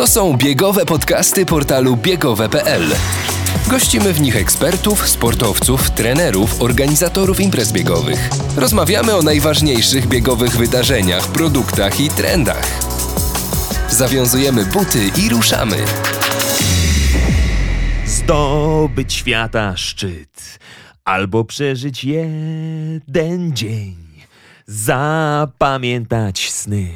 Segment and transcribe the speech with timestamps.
[0.00, 2.82] To są biegowe podcasty portalu biegowe.pl.
[3.68, 8.30] Gościmy w nich ekspertów, sportowców, trenerów, organizatorów imprez biegowych.
[8.56, 12.80] Rozmawiamy o najważniejszych biegowych wydarzeniach, produktach i trendach.
[13.90, 15.76] Zawiązujemy buty i ruszamy.
[18.06, 20.58] Zdobyć świata szczyt,
[21.04, 24.09] albo przeżyć jeden dzień.
[24.72, 26.88] Zapamiętać sny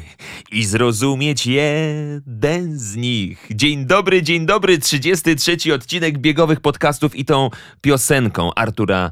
[0.51, 3.47] i zrozumieć jeden z nich.
[3.51, 7.49] Dzień dobry, dzień dobry, 33 odcinek biegowych podcastów i tą
[7.81, 9.11] piosenką Artura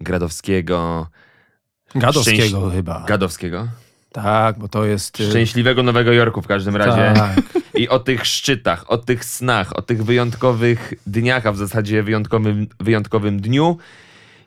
[0.00, 1.06] Gradowskiego.
[1.94, 3.04] Gadowskiego Szczęś- chyba.
[3.08, 3.68] Gadowskiego?
[4.12, 5.20] tak, bo to jest...
[5.20, 7.14] y, Szczęśliwego Nowego Jorku w każdym razie.
[7.14, 7.40] Tak.
[7.80, 12.66] I o tych szczytach, o tych snach, o tych wyjątkowych dniach, a w zasadzie wyjątkowym,
[12.80, 13.78] wyjątkowym dniu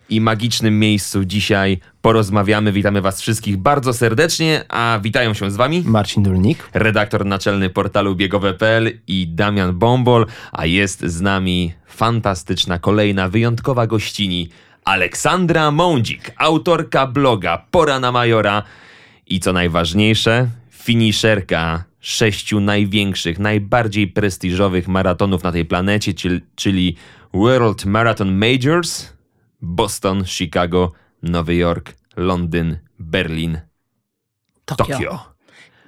[0.09, 2.71] i magicznym miejscu dzisiaj porozmawiamy.
[2.71, 6.69] Witamy Was wszystkich bardzo serdecznie, a witają się z Wami Marcin Dulnik.
[6.73, 14.49] redaktor naczelny portalu biegowe.pl i Damian Bombol, a jest z nami fantastyczna, kolejna, wyjątkowa gościni
[14.83, 18.63] Aleksandra Mądzik, autorka bloga Pora na Majora
[19.27, 26.13] i co najważniejsze, finisherka sześciu największych, najbardziej prestiżowych maratonów na tej planecie,
[26.55, 26.95] czyli
[27.33, 29.16] World Marathon Majors,
[29.61, 30.91] Boston, Chicago,
[31.23, 33.59] Nowy Jork, Londyn, Berlin,
[34.65, 34.85] Tokio.
[34.93, 35.19] Tokio.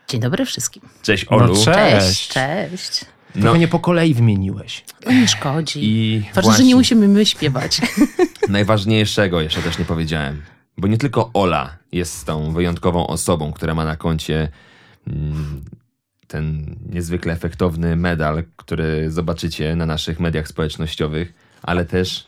[0.07, 0.83] Dzień dobry wszystkim.
[1.01, 1.53] Cześć Olu.
[1.53, 2.89] No, cze- Cześć, Cześć.
[2.89, 3.05] cześć.
[3.41, 4.83] Trochę nie po kolei wymieniłeś.
[5.01, 5.79] To nie szkodzi.
[5.83, 7.81] I Ważne, że nie musimy my śpiewać.
[8.49, 10.41] najważniejszego jeszcze też nie powiedziałem,
[10.77, 14.49] bo nie tylko Ola jest tą wyjątkową osobą, która ma na koncie
[15.07, 15.61] mm,
[16.27, 22.27] ten niezwykle efektowny medal, który zobaczycie na naszych mediach społecznościowych, ale też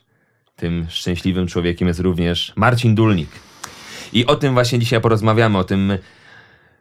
[0.62, 3.30] tym szczęśliwym człowiekiem jest również Marcin Dulnik.
[4.14, 5.98] I o tym właśnie dzisiaj porozmawiamy, o tym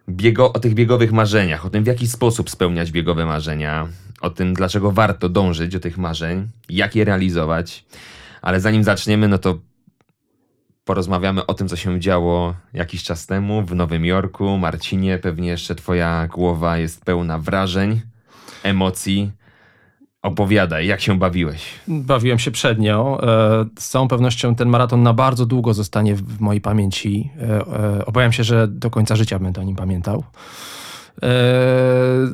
[0.08, 3.88] biego, o tych biegowych marzeniach, o tym w jaki sposób spełniać biegowe marzenia,
[4.20, 7.84] o tym dlaczego warto dążyć do tych marzeń, jak je realizować.
[8.42, 9.58] Ale zanim zaczniemy, no to
[10.84, 14.58] porozmawiamy o tym, co się działo jakiś czas temu w Nowym Jorku.
[14.58, 18.00] Marcinie, pewnie jeszcze twoja głowa jest pełna wrażeń,
[18.62, 19.32] emocji.
[20.22, 21.62] Opowiadaj, jak się bawiłeś.
[21.88, 23.20] Bawiłem się przed nią.
[23.20, 27.30] E, Z całą pewnością ten maraton na bardzo długo zostanie w mojej pamięci.
[27.40, 27.60] E,
[27.98, 30.24] e, Obawiam się, że do końca życia będę o nim pamiętał.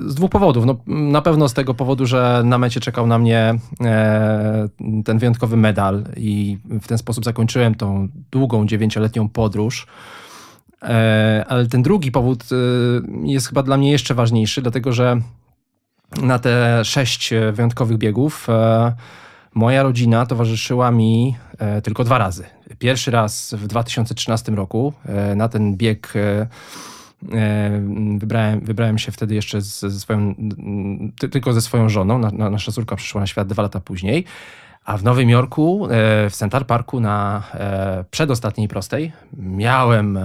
[0.06, 0.66] Z dwóch powodów.
[0.66, 3.54] No, na pewno z tego powodu, że na mecie czekał na mnie
[5.04, 9.86] ten wyjątkowy medal i w ten sposób zakończyłem tą długą, dziewięcioletnią podróż.
[11.48, 12.44] Ale ten drugi powód
[13.22, 15.20] jest chyba dla mnie jeszcze ważniejszy, dlatego że
[16.22, 18.92] na te sześć e, wyjątkowych biegów e,
[19.54, 22.44] moja rodzina towarzyszyła mi e, tylko dwa razy.
[22.78, 24.92] Pierwszy raz w 2013 roku
[25.36, 26.14] na ten bieg
[28.18, 30.34] wybrałem, wybrałem się wtedy jeszcze ze swoją,
[31.30, 32.18] tylko ze swoją żoną.
[32.18, 34.24] Na, na, nasza córka przyszła na świat dwa lata później.
[34.84, 35.88] A w Nowym Jorku,
[36.30, 37.42] w Central Parku na
[38.10, 40.18] przedostatniej prostej miałem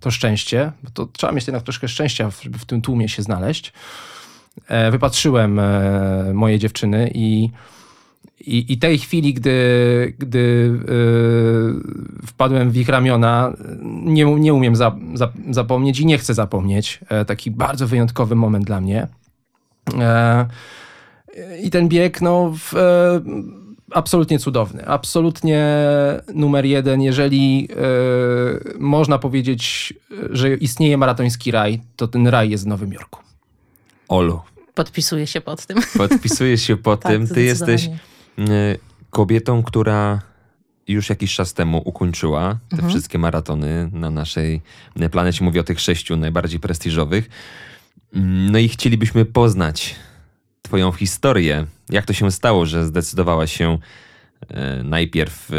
[0.00, 3.72] to szczęście, to trzeba mieć jednak troszkę szczęścia, żeby w tym tłumie się znaleźć
[4.90, 7.50] wypatrzyłem e, moje dziewczyny i,
[8.40, 10.72] i, i tej chwili, gdy, gdy
[12.22, 13.52] e, wpadłem w ich ramiona,
[14.04, 17.00] nie, nie umiem za, za, zapomnieć i nie chcę zapomnieć.
[17.08, 19.06] E, taki bardzo wyjątkowy moment dla mnie.
[20.00, 20.46] E,
[21.62, 23.20] I ten bieg, no, w, e,
[23.90, 24.86] absolutnie cudowny.
[24.86, 25.74] Absolutnie
[26.34, 27.02] numer jeden.
[27.02, 29.94] Jeżeli e, można powiedzieć,
[30.30, 33.27] że istnieje maratoński raj, to ten raj jest w Nowym Jorku.
[34.08, 34.40] Olu,
[34.74, 35.78] Podpisuję się pod tym.
[35.98, 37.28] podpisujesz się po Tak, tym.
[37.28, 37.90] Ty jesteś y,
[39.10, 40.22] kobietą, która
[40.88, 42.90] już jakiś czas temu ukończyła te Mhm.
[42.92, 44.60] wszystkie maratony na naszej
[45.10, 45.44] planecie.
[45.44, 47.28] Mówię o tych sześciu najbardziej prestiżowych.
[48.14, 49.96] Mm, No i chcielibyśmy poznać
[50.62, 51.66] Twoją historię.
[51.90, 53.78] Jak to się stało, że zdecydowałaś się
[54.48, 55.54] e, najpierw e,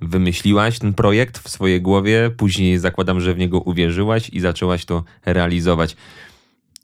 [0.00, 5.04] wymyśliłaś ten projekt w swojej głowie, później zakładam, że w niego uwierzyłaś i zaczęłaś to
[5.26, 5.96] realizować.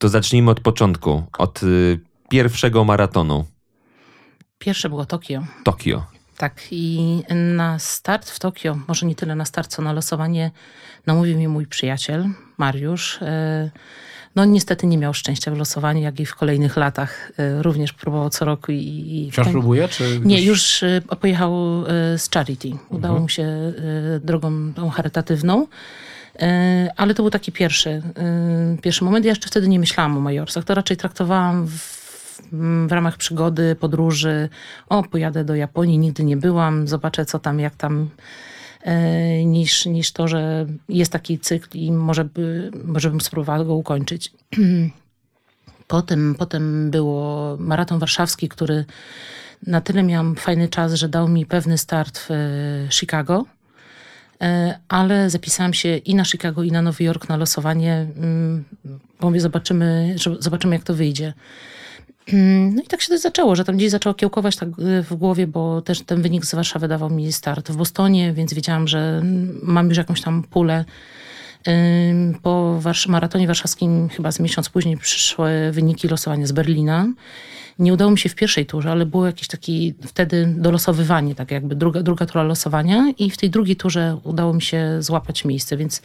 [0.00, 3.45] To zacznijmy od początku, od y, pierwszego maratonu
[4.59, 5.42] Pierwsze było Tokio.
[5.65, 6.04] Tokio.
[6.36, 7.22] Tak, i
[7.57, 10.51] na start w Tokio, może nie tyle na start, co na losowanie,
[11.07, 12.27] namówił mnie mój przyjaciel,
[12.59, 13.19] Mariusz.
[13.22, 13.71] E,
[14.36, 17.33] No niestety nie miał szczęścia w losowaniu, jak i w kolejnych latach.
[17.39, 19.28] E, Również próbował co roku i...
[19.33, 19.89] Wciąż koń- próbuje?
[19.89, 20.84] Czy Nie, już
[21.21, 21.84] pojechał
[22.16, 22.69] z Charity.
[22.89, 23.22] Udało Mhm.
[23.22, 23.72] mu się
[24.25, 25.66] drogą tą charytatywną.
[26.38, 28.03] E, Ale to był taki pierwszy, e,
[28.82, 29.24] pierwszy moment.
[29.24, 30.65] Ja jeszcze wtedy nie myślałam o Majorsach.
[30.65, 32.00] To raczej traktowałam w,
[32.88, 34.48] w ramach przygody, podróży.
[34.88, 38.10] O, pojadę do Japonii, nigdy nie byłam, zobaczę co tam, jak tam.
[38.82, 43.74] e, Niż, niż to, że jest taki cykl i może, by, może bym spróbowała go
[43.74, 44.32] ukończyć.
[45.88, 48.84] Potem, potem było maraton warszawski, który
[49.66, 53.44] na tyle miałam fajny czas, że dał mi pewny start w Chicago.
[54.42, 58.07] E, ale zapisałam się i na Chicago, i na Nowy Jork na losowanie.
[58.16, 58.65] mm,
[59.21, 61.33] Bo mówię, zobaczymy, zobaczymy jak to wyjdzie.
[62.33, 65.15] Mm, No i tak się to zaczęło, że tam gdzieś zaczęło kiełkować tak y, w
[65.15, 68.98] głowie, bo też ten wynik z Warszawy dawał mi start w Bostonie, więc wiedziałam, że
[68.98, 70.84] mm, mam już jakąś tam pulę.
[72.42, 77.07] Po maratonie warszawskim chyba z miesiąc później przyszły wyniki losowania z Berlina.
[77.78, 79.72] Nie udało mi się w pierwszej turze, ale było jakieś takie
[80.07, 84.62] wtedy dolosowywanie, tak jakby druga, druga tura losowania i w tej drugiej turze udało mi
[84.62, 86.03] się złapać miejsce, więc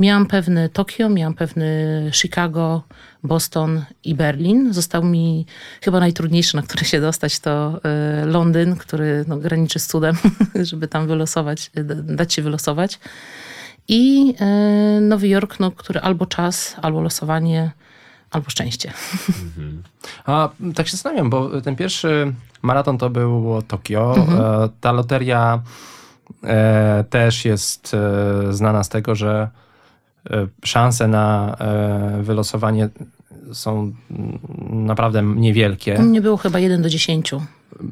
[0.00, 2.82] miałam pewny Tokio, miałam pewny Chicago,
[3.24, 4.72] Boston i Berlin.
[4.72, 5.46] Został mi
[5.80, 7.80] chyba najtrudniejszy, na który się dostać, to
[8.22, 10.16] y, Londyn, który no, graniczy z cudem,
[10.70, 12.98] żeby tam wylosować, d- dać się wylosować.
[13.88, 14.34] I
[14.98, 17.70] y, Nowy Jork, no, który albo czas, albo losowanie,
[18.30, 18.92] albo szczęście.
[20.26, 22.32] A tak się zastanawiam, bo ten pierwszy
[22.62, 24.14] maraton to było Tokio.
[24.16, 24.40] Mhm.
[24.40, 25.62] E, Ta loteria
[26.44, 29.48] e, też jest e, znana z tego, że
[30.30, 32.88] e, szanse na e, wylosowanie
[33.52, 34.38] są mm,
[34.86, 35.96] naprawdę niewielkie.
[35.98, 37.34] U mnie było chyba 1 do 10.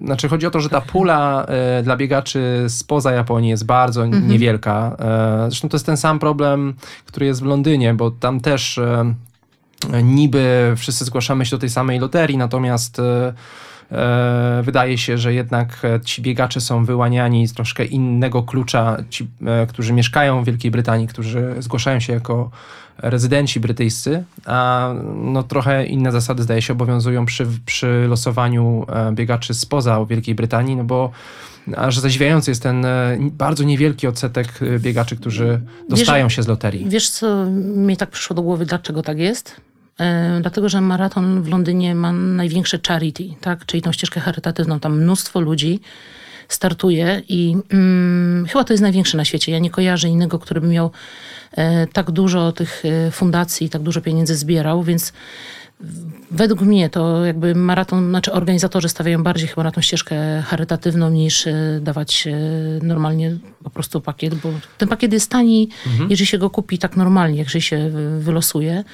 [0.04, 4.96] Znaczy chodzi o to, że ta pula e, dla biegaczy spoza Japonii jest bardzo niewielka.
[4.98, 6.74] E, zresztą to jest ten sam problem,
[7.06, 9.14] który jest w Londynie, bo tam też e,
[10.02, 13.00] niby wszyscy zgłaszamy się do tej samej loterii, natomiast
[14.62, 18.96] wydaje się, że jednak e, ci biegacze są wyłaniani z troszkę innego klucza.
[19.10, 22.50] Ci, e, którzy mieszkają w Wielkiej Brytanii, którzy zgłaszają się jako
[23.02, 29.54] rezydenci brytyjscy, a no trochę inne zasady zdaje się obowiązują przy, przy losowaniu e, biegaczy
[29.54, 31.10] spoza Wielkiej Brytanii, no bo
[31.76, 36.86] aż zadziwiający jest ten e, bardzo niewielki odsetek e, biegaczy, którzy dostają się z loterii.
[36.88, 37.44] Wiesz, co
[37.76, 39.60] mnie tak przyszło do głowy, dlaczego tak jest?
[39.98, 43.66] E, dlatego, że maraton w Londynie ma największe charity, tak?
[43.66, 44.80] czyli tą ścieżkę charytatywną.
[44.80, 45.80] Tam mnóstwo ludzi
[46.48, 49.52] startuje i mm, chyba to jest największy na świecie.
[49.52, 50.90] Ja nie kojarzę innego, który by miał
[51.52, 55.12] e, tak dużo tych e, fundacji, tak dużo pieniędzy zbierał, więc
[56.30, 61.46] według mnie to jakby maraton, znaczy organizatorzy stawiają bardziej chyba na tą ścieżkę charytatywną niż
[61.46, 62.28] e, dawać
[62.82, 64.48] normalnie po prostu pakiet, bo
[64.78, 65.68] ten pakiet jest tani,
[66.10, 68.84] jeżeli się go kupi tak normalnie, jeżeli się wy- wylosuje.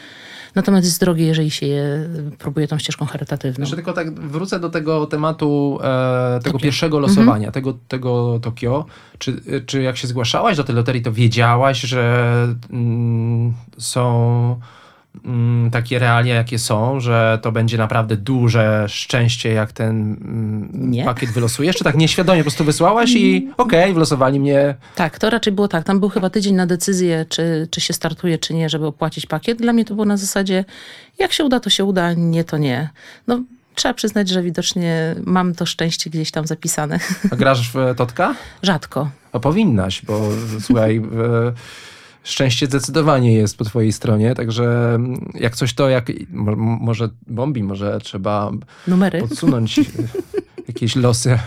[0.56, 2.08] Natomiast jest drogie, jeżeli się je
[2.38, 3.62] próbuje tą ścieżką charytatywną.
[3.62, 8.85] Jeszcze tylko tak wrócę do tego tematu e, tego pierwszego losowania, tego, tego Tokio.
[9.19, 12.32] Czy, czy jak się zgłaszałaś do tej loterii, to wiedziałaś, że
[12.70, 14.56] mm, są mm,
[15.73, 21.05] takie realia, jakie są, że to będzie naprawdę duże szczęście, jak ten mm, Nie.
[21.05, 21.77] pakiet wylosujesz?
[21.77, 24.75] Czy tak nieświadomie po prostu wysłałaś i okej, wylosowali mnie.
[24.95, 25.85] Tak, to raczej było tak.
[25.85, 29.59] Tam był chyba tydzień na decyzję, czy, czy się startuje, czy nie, żeby opłacić pakiet.
[29.59, 30.65] Dla mnie to było na zasadzie,
[31.19, 32.91] jak się uda, to się uda, nie, to nie.
[33.27, 33.41] No,
[33.75, 36.99] trzeba przyznać, że widocznie mam to szczęście gdzieś tam zapisane.
[37.31, 38.35] A grasz w Totka?
[38.62, 39.11] Rzadko.
[39.33, 40.29] A powinnaś, bo
[40.61, 40.97] słuchaj,
[41.47, 41.53] e,
[42.26, 47.62] szczęście zdecydowanie jest po twojej stronie, także mm, jak coś to, jak mo- może bombi,
[47.62, 48.50] może trzeba
[48.88, 49.20] Numery?
[49.20, 49.82] podsunąć e,
[50.69, 51.38] jakieś losy.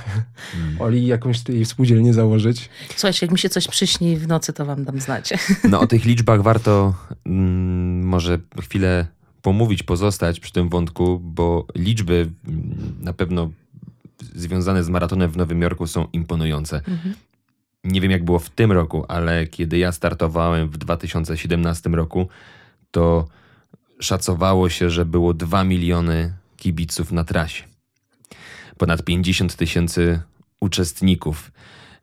[0.79, 2.69] Oli jakąś tej spółdzielnię założyć.
[2.89, 5.33] Słuchajcie, jak mi się coś przyśni w nocy, to wam dam znać.
[5.69, 6.93] No o tych liczbach warto
[7.25, 9.07] mm, może chwilę
[9.41, 13.49] pomówić, pozostać przy tym wątku, bo liczby mm, na pewno
[14.35, 16.81] związane z maratonem w Nowym Jorku są imponujące.
[17.83, 22.27] Nie wiem jak było w tym roku, ale kiedy ja startowałem w 2017 roku,
[22.91, 23.27] to
[23.99, 27.63] szacowało się, że było 2 miliony kibiców na trasie.
[28.77, 30.21] Ponad 50 tysięcy
[30.59, 31.51] uczestników,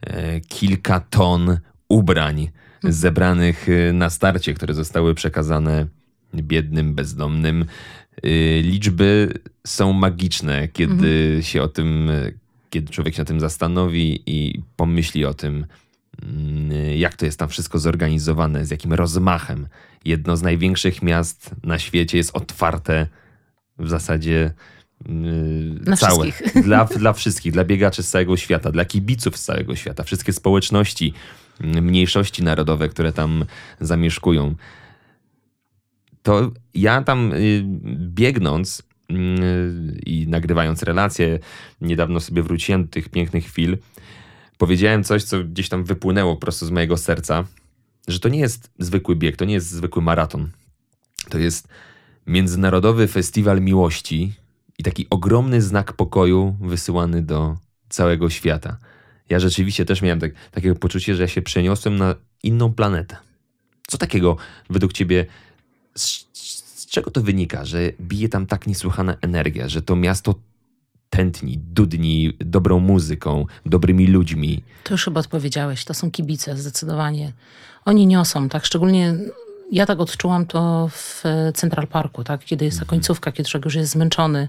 [0.01, 2.51] e, kilka ton ubrań
[2.83, 5.87] zebranych e, na starcie, które zostały przekazane
[6.35, 7.65] biednym, bezdomnym.
[8.23, 8.29] E,
[8.63, 9.33] Liczby
[9.67, 12.11] są magiczne, kiedy się o tym,
[12.71, 15.67] kiedy człowiek się na tym zastanowi i pomyśli o tym,
[16.23, 19.69] mm, jak to jest tam wszystko zorganizowane, z jakim rozmachem.
[20.05, 23.07] Jedno z największych miast na świecie jest otwarte
[23.79, 24.53] w zasadzie
[25.09, 26.33] mm, Na całe.
[26.33, 26.63] wszystkich.
[26.67, 31.13] Dla, dla wszystkich, dla biegaczy z całego świata, dla kibiców z całego świata, wszystkie społeczności,
[31.61, 33.45] mm, mniejszości narodowe, które tam
[33.81, 34.55] zamieszkują.
[36.23, 37.65] To ja tam y,
[37.97, 38.83] biegnąc
[40.07, 41.39] i nagrywając relacje,
[41.81, 43.79] niedawno sobie wróciłem do tych pięknych chwil,
[44.59, 47.45] powiedziałem coś, co gdzieś tam wypłynęło prosto z mojego serca,
[48.09, 50.51] że to nie jest zwykły bieg, to nie jest zwykły maraton.
[51.29, 51.69] To jest
[52.27, 54.33] Międzynarodowy Festiwal Miłości
[54.79, 57.57] i taki ogromny znak pokoju wysyłany do
[57.89, 58.77] całego świata.
[59.29, 63.17] Ja rzeczywiście też miałem tak, takiego poczucie, że ja się przeniosłem na inną planetę.
[63.87, 64.37] Co takiego
[64.71, 65.27] według ciebie,
[66.87, 70.35] z, czego to wynika, że bije tam tak niesłychana energia, że to miasto
[71.11, 74.63] tętni, dudni dobrą muzyką, dobrymi ludźmi?
[74.85, 75.85] To już chyba odpowiedziałeś.
[75.85, 77.33] To są kibice, zdecydowanie.
[77.85, 78.65] Oni niosą, tak?
[78.65, 79.15] Szczególnie
[79.73, 81.23] ja tak odczułam to w
[81.55, 82.45] Central Parku, tak?
[82.45, 84.49] Kiedy jest ta końcówka, kiedy człowiek już jest zmęczony,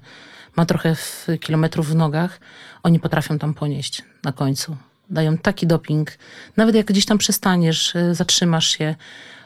[0.56, 0.96] ma trochę
[1.39, 2.39] kilometrów w nogach,
[2.84, 4.77] oni potrafią tam ponieść na końcu.
[5.10, 6.17] Dają taki doping.
[6.58, 8.96] Nawet jak gdzieś tam przestaniesz, y, zatrzymasz się,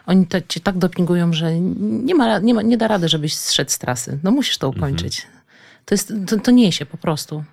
[0.05, 3.71] oni te, cię tak dopingują, że nie, ma, nie, ma, nie da rady, żebyś zszedł
[3.71, 4.19] z trasy.
[4.23, 5.27] No musisz to ukończyć.
[5.85, 7.43] To, jest, to, to niesie po prostu.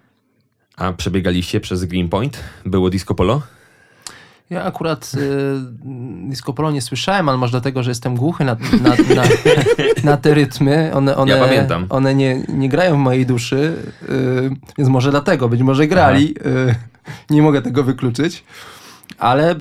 [0.77, 2.39] A przebiegaliście przez Greenpoint?
[2.67, 3.43] Było disco polo?
[4.51, 5.19] Ja akurat y,
[6.29, 9.23] disco polo nie słyszałem, ale może dlatego, że jestem głuchy na, na, na,
[10.05, 10.91] na te rytmy.
[10.95, 11.87] One, one, Ja pamiętam.
[11.89, 16.35] One nie, nie grają w mojej duszy, y, więc może dlatego, być może grali.
[16.47, 16.75] Y,
[17.31, 18.45] nie mogę tego wykluczyć.
[19.19, 19.55] Ale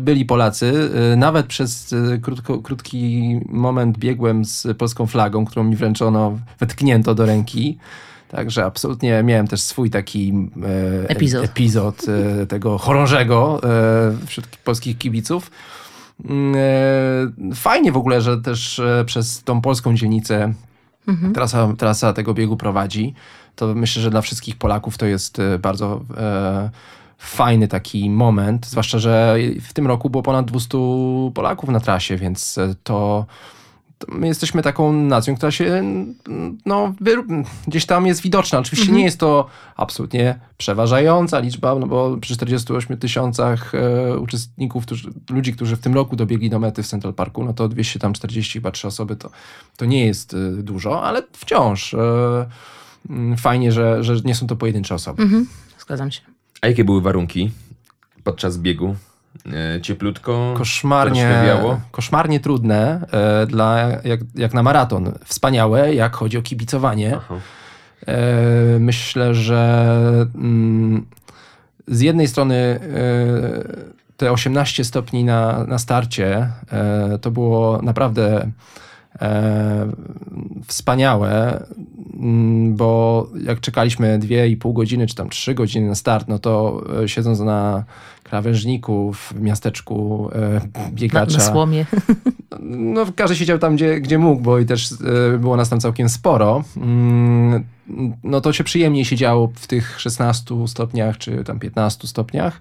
[0.00, 0.90] byli Polacy.
[1.12, 7.14] Y, nawet przez y, krótko, krótki moment biegłem z polską flagą, którą mi wręczono, wetknięto
[7.14, 7.78] do ręki.
[8.28, 10.32] Także absolutnie miałem też swój taki
[11.04, 11.44] e, Epizod.
[11.44, 12.02] epizod
[12.42, 15.50] e, tego chorążego e, wśród polskich kibiców.
[16.24, 16.54] Mm,
[17.50, 20.52] e, Fajnie w ogóle, że też e, przez tą polską dzielnicę
[21.34, 23.14] trasa, trasa tego biegu prowadzi.
[23.56, 26.70] To myślę, że dla wszystkich Polaków to jest e, bardzo e,
[27.20, 28.66] fajny taki moment.
[28.66, 30.78] Zwłaszcza, że w tym roku było ponad 200
[31.34, 33.26] Polaków na trasie, więc e, to
[34.08, 35.82] my jesteśmy taką nacją, która się
[36.66, 36.94] no,
[37.66, 38.58] gdzieś tam jest widoczna.
[38.58, 39.46] Oczywiście nie jest to
[39.76, 45.94] absolutnie przeważająca liczba, no bo przy 48 tysiącach e, uczestników, którzy, ludzi, którzy w tym
[45.94, 49.30] roku dobiegli do mety w Central Parku, no to 240 chyba trzy osoby to,
[49.76, 52.46] to nie jest e, dużo, ale wciąż e,
[53.36, 55.22] fajnie, że, że nie są to pojedyncze osoby.
[55.22, 55.46] Mhm,
[55.78, 56.29] zgadzam się.
[56.60, 57.50] A jakie były warunki
[58.24, 58.96] podczas biegu?
[59.52, 60.54] E, Cieplutko?
[60.56, 61.56] koszmarnie,
[61.90, 65.12] koszmarnie trudne e, dla, jak, jak na maraton.
[65.24, 67.18] Wspaniałe, jak chodzi o kibicowanie.
[68.06, 71.06] E, myślę, że mm,
[71.88, 72.80] z jednej strony e,
[74.16, 78.50] te 18 stopni na, na starcie e, to było naprawdę
[80.66, 81.62] wspaniałe,
[82.20, 87.08] mm, bo jak czekaliśmy 2,5 godziny czy tam 3 godziny na start, no to e,
[87.08, 87.84] siedząc na
[88.22, 91.38] krawężniku w miasteczku e, Na, biegacza.
[91.38, 91.86] na słomie.
[92.62, 96.08] No, każdy siedział tam, gdzie, gdzie mógł, bo i też e, było nas tam całkiem
[96.08, 96.64] sporo.
[96.76, 97.64] Mm,
[98.24, 102.60] No to się przyjemniej siedziało w tych 16 stopniach, czy tam 15 stopniach.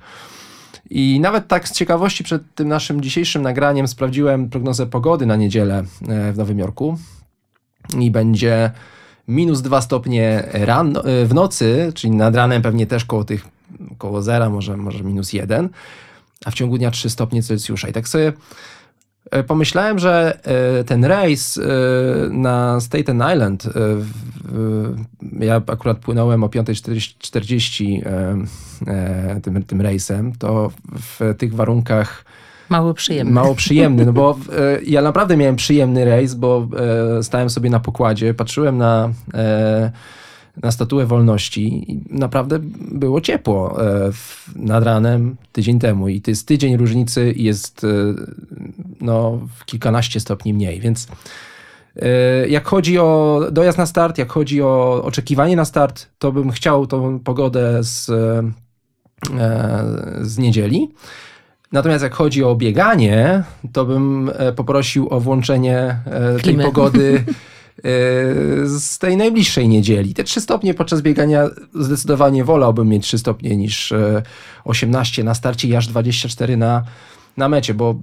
[0.89, 5.83] I nawet tak z ciekawości przed tym naszym dzisiejszym nagraniem sprawdziłem prognozę pogody na niedzielę
[6.07, 6.97] e, w Nowym Jorku.
[7.99, 8.71] I będzie
[9.27, 13.47] minus 2 stopnie e, w nocy, czyli nad ranem pewnie też koło tych,
[13.97, 15.69] koło zera, może, może minus 1,
[16.45, 17.87] a w ciągu dnia 3 stopnie Celsjusza.
[17.87, 18.33] I tak sobie
[19.47, 20.39] Pomyślałem, że
[20.79, 21.61] e, ten rejs e,
[22.29, 23.69] na Staten Island, e,
[25.45, 28.37] ja akurat płynąłem o 5.40 e,
[28.87, 32.25] e, tym, tym rejsem, to w tych warunkach
[32.69, 33.33] Mało przyjemne.
[33.33, 36.67] mało przyjemny, no bo e, ja naprawdę miałem przyjemny rejs, bo
[37.19, 39.91] e, stałem sobie na pokładzie, patrzyłem na, e,
[40.63, 42.59] na statuę wolności i naprawdę
[42.91, 44.11] było ciepło e,
[44.55, 47.87] nad ranem tydzień temu i to jest tydzień różnicy jest e,
[49.01, 51.07] no, kilkanaście stopni mniej, więc
[51.95, 56.51] e, jak chodzi o dojazd na start, jak chodzi o oczekiwanie na start, to bym
[56.51, 58.11] chciał tą pogodę z,
[60.21, 60.89] z niedzieli.
[61.71, 66.63] Natomiast jak chodzi o bieganie, to bym poprosił o włączenie e, tej Klimy.
[66.63, 67.23] pogody
[68.65, 70.13] z tej najbliższej niedzieli.
[70.13, 74.21] Te 3 stopnie podczas biegania zdecydowanie wolałbym mieć 3 stopnie niż e,
[74.65, 76.83] 18 na starcie i aż 24 na,
[77.37, 77.95] na mecie, bo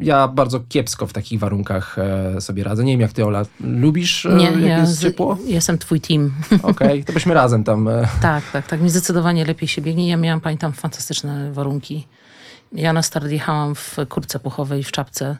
[0.00, 2.84] ja bardzo kiepsko w takich warunkach e, sobie radzę.
[2.84, 5.38] Nie wiem jak ty, Ola, lubisz e, Nie, jak ja jest z- ciepło?
[5.46, 6.32] jestem twój team.
[6.62, 7.88] Okej, to byśmy razem tam...
[7.88, 8.80] E, Tak, tak, tak.
[8.80, 10.08] Mi zdecydowanie lepiej się biegnie.
[10.08, 12.06] Ja miałam, pamiętam, fantastyczne warunki.
[12.72, 15.36] Ja na start jechałam w kurce puchowej, w czapce.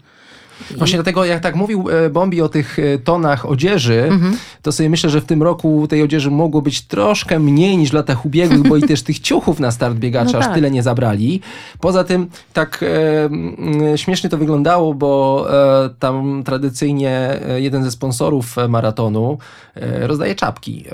[0.76, 4.36] Właśnie dlatego, jak tak mówił e, Bombi o tych e, tonach odzieży, Mhm.
[4.62, 7.94] to sobie myślę, że w tym roku tej odzieży mogło być troszkę mniej niż w
[7.94, 10.54] latach ubiegłych, bo i też tych ciuchów na start biegacza No aż tak.
[10.54, 11.40] tyle nie zabrali.
[11.80, 15.46] Poza tym tak e, mm, śmiesznie to wyglądało, bo
[15.84, 19.38] e, tam tradycyjnie e, jeden ze sponsorów maratonu
[19.74, 20.84] e, rozdaje czapki.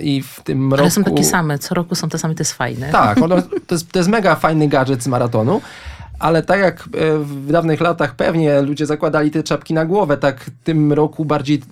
[0.00, 0.82] I w tym roku...
[0.82, 1.58] Ale są takie same.
[1.58, 2.90] Co roku są te same, to jest fajne.
[2.92, 3.18] Tak,
[3.66, 5.60] to, jest, to jest mega fajny gadżet z maratonu.
[6.18, 10.44] Ale tak jak e, w dawnych latach pewnie ludzie zakładali te czapki na głowę, tak
[10.44, 11.62] w tym roku bardziej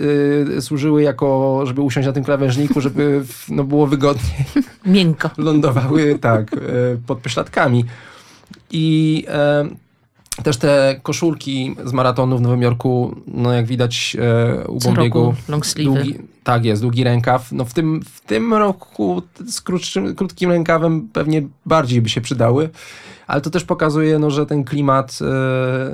[0.56, 4.44] e, służyły jako, żeby usiąść na tym krawężniku, żeby no, było wygodniej.
[4.86, 5.30] Miękko.
[5.38, 6.56] Lądowały tak e,
[7.06, 7.84] pod pośladkami.
[8.70, 9.68] I e,
[10.42, 15.24] Też te koszulki z maratonu w Nowym Jorku, no jak widać e, u Co Bombiegu,
[15.24, 15.84] roku long sleeve'y.
[15.84, 17.52] długi, tak jest, długi rękaw.
[17.52, 22.68] No w tym, w tym roku z krótszym, krótkim rękawem pewnie bardziej by się przydały,
[23.26, 25.18] ale to też pokazuje, no, że ten klimat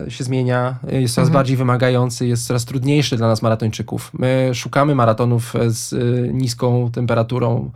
[0.07, 4.11] e, się zmienia, jest coraz bardziej wymagający, jest coraz trudniejszy dla nas maratończyków.
[4.19, 5.97] My szukamy maratonów z e,
[6.33, 7.71] niską temperaturą,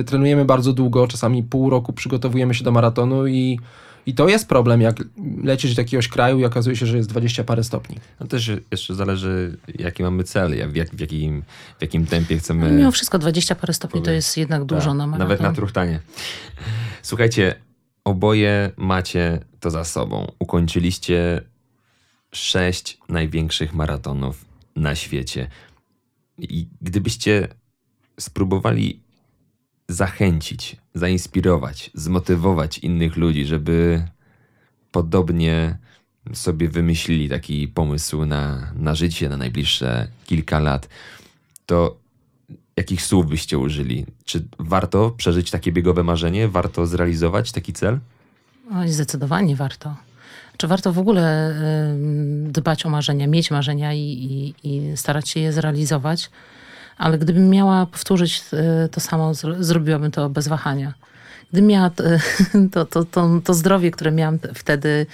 [0.00, 3.58] y, trenujemy bardzo długo, czasami pół roku przygotowujemy się do maratonu i,
[4.06, 4.96] i to jest problem, jak
[5.44, 7.96] lecisz do jakiegoś kraju i okazuje się, że jest 20 parę stopni.
[8.20, 11.42] No też jeszcze zależy, jaki mamy cel, jak, w, jak, w, jakim,
[11.78, 12.66] w jakim tempie chcemy...
[12.66, 14.16] Ale mimo wszystko 20 parę stopni to Powiem.
[14.16, 15.28] jest jednak dużo Tak, na maraton.
[15.28, 16.00] Nawet na truchtanie.
[17.02, 17.54] Słuchajcie,
[18.04, 20.32] oboje macie to za sobą.
[20.38, 21.40] Ukończyliście
[22.32, 24.44] sześć największych maratonów
[24.76, 25.48] na świecie.
[26.38, 27.48] I gdybyście
[28.20, 29.00] spróbowali
[29.88, 34.08] zachęcić, zainspirować, zmotywować innych ludzi, żeby
[34.92, 35.78] podobnie
[36.32, 40.88] sobie wymyślili taki pomysł na, na życie, na najbliższe kilka lat,
[41.66, 42.01] to
[42.82, 44.06] jakich słów byście użyli?
[44.24, 46.48] Czy warto przeżyć takie biegowe marzenie?
[46.48, 47.98] Warto zrealizować taki cel?
[48.74, 49.96] Oj, zdecydowanie warto.
[50.56, 51.54] Czy warto w ogóle
[52.46, 56.30] dbać o marzenia, mieć marzenia i, i, i starać się je zrealizować?
[56.98, 58.44] Ale gdybym miała powtórzyć
[58.84, 60.94] y, to samo, zro, zrobiłabym to bez wahania.
[61.52, 61.90] Gdybym miała
[62.72, 65.06] to, to, to, to zdrowie, które miałam wtedy,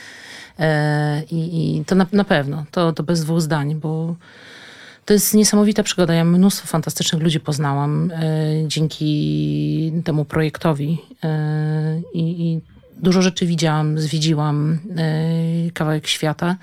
[0.58, 4.16] e, i, i to na, na pewno, to, to bez dwóch zdań, bo
[5.08, 6.14] to jest niesamowita przygoda.
[6.14, 8.18] Ja mnóstwo fantastycznych ludzi poznałam e,
[8.66, 12.60] dzięki temu projektowi e, i,
[12.96, 16.56] dużo rzeczy widziałam, zwiedziłam e, kawałek świata.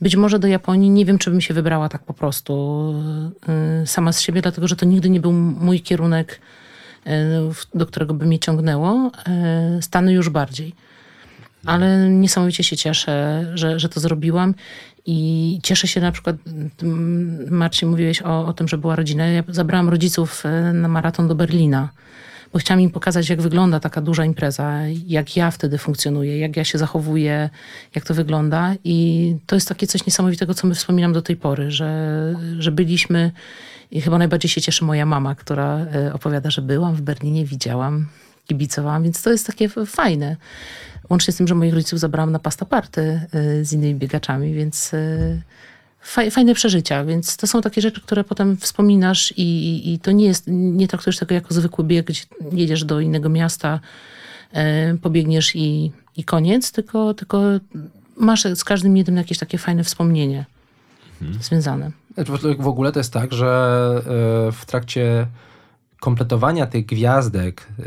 [0.00, 2.94] Być może do Japonii nie wiem, czy bym się wybrała tak po prostu
[3.84, 6.40] sama z siebie, dlatego że to nigdy nie był mój kierunek,
[7.74, 9.10] do którego by mnie ciągnęło.
[9.80, 10.74] Stany już bardziej
[11.68, 14.54] ale niesamowicie się cieszę, że, że to zrobiłam
[15.06, 16.36] i cieszę się na przykład,
[16.82, 19.26] mm, Marcin, mówiłeś o, o tym, że była rodzina.
[19.26, 21.88] Ja zabrałam rodziców e, na maraton do Berlina,
[22.52, 26.64] bo chciałam im pokazać, jak wygląda taka duża impreza, jak ja wtedy funkcjonuję, jak ja
[26.64, 27.50] się zachowuję,
[27.94, 31.70] jak to wygląda i to jest takie coś niesamowitego, co my wspominam do tej pory,
[31.70, 33.30] że, że byliśmy
[33.90, 38.06] i chyba najbardziej się cieszy moja mama, która e, opowiada, że byłam w Berlinie, widziałam,
[38.48, 40.36] kibicowałam, więc to jest takie fajne.
[41.10, 43.20] Łącznie z tym, że moich rodziców zabrałam na pasta party
[43.60, 45.42] y, z innymi biegaczami, więc y,
[46.00, 47.04] faj, fajne przeżycia.
[47.04, 50.88] Więc to są takie rzeczy, które potem wspominasz i, i, i to nie jest, nie
[50.88, 53.80] traktujesz tego jako zwykły bieg, gdzie jedziesz do innego miasta,
[54.94, 57.42] y, pobiegniesz i, i koniec, tylko, tylko
[58.16, 60.44] masz z każdym jednym jakieś takie fajne wspomnienie
[61.40, 61.90] związane.
[62.14, 64.02] Znaczy, w- ogóle to jest tak, że
[64.52, 65.26] w trakcie
[66.00, 67.84] kompletowania tych gwiazdek, e,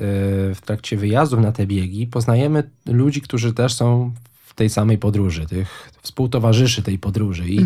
[0.56, 4.12] w trakcie wyjazdów na te biegi, poznajemy ludzi, którzy też są
[4.46, 7.50] w tej samej podróży, tych współtowarzyszy tej podróży.
[7.50, 7.66] I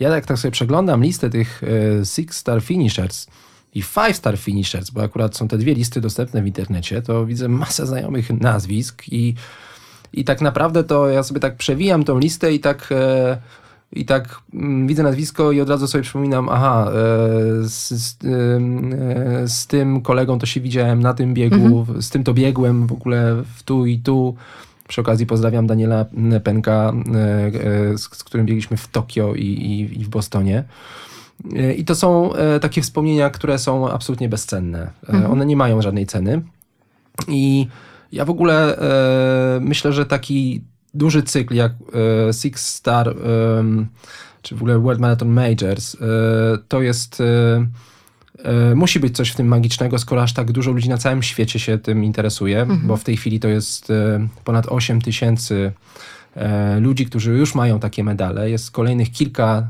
[0.00, 1.62] ja jak tak sobie przeglądam listę tych
[2.00, 3.26] e, Six Star Finishers
[3.74, 7.48] i Five Star Finishers, bo akurat są te dwie listy dostępne w internecie, to widzę
[7.48, 9.34] masę znajomych nazwisk i
[10.16, 13.38] i tak naprawdę to ja sobie tak przewijam tą listę i tak, e,
[13.94, 16.92] i tak mm, widzę nazwisko i od razu sobie przypominam, aha, e,
[17.68, 22.34] z, z, e, z tym kolegą to się widziałem na tym biegu, z tym to
[22.34, 24.34] biegłem w ogóle w tu i tu.
[24.88, 26.04] Przy okazji pozdrawiam Daniela
[26.44, 26.92] Penka,
[27.94, 30.64] e, z, z którym biegliśmy w Tokio i, i, i w Bostonie.
[31.76, 32.30] I to są
[32.60, 34.90] takie wspomnienia, które są absolutnie bezcenne.
[35.14, 36.42] E, One nie mają żadnej ceny.
[37.28, 37.66] I
[38.12, 38.78] ja w ogóle
[39.60, 40.62] myślę, że taki
[40.94, 41.72] duży cykl jak
[42.28, 43.86] e, Six Star, em,
[44.42, 45.98] czy w ogóle World Marathon Majors, e,
[46.68, 47.20] to jest.
[47.20, 47.66] E,
[48.44, 51.58] e, musi być coś w tym magicznego, skoro aż tak dużo ludzi na całym świecie
[51.58, 55.72] się tym interesuje, bo w tej chwili to jest e, ponad 8 tysięcy
[56.36, 58.50] e, ludzi, którzy już mają takie medale.
[58.50, 59.68] Jest kolejnych kilka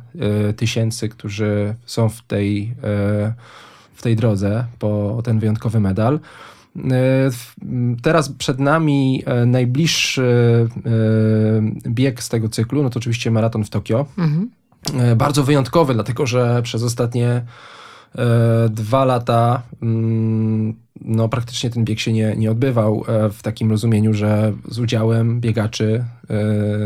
[0.48, 3.34] e, tysięcy, którzy są w tej, e,
[3.94, 6.20] w tej drodze po ten wyjątkowy medal.
[6.76, 7.30] E,
[8.02, 10.68] Teraz przed nami e, najbliższy
[11.86, 14.06] e, bieg z tego cyklu, no to oczywiście maraton w Tokio.
[14.18, 14.50] Mhm.
[15.16, 17.42] Bardzo wyjątkowy, dlatego że przez ostatnie
[18.70, 19.62] dwa lata
[21.00, 26.04] no, praktycznie ten bieg się nie, nie odbywał w takim rozumieniu, że z udziałem biegaczy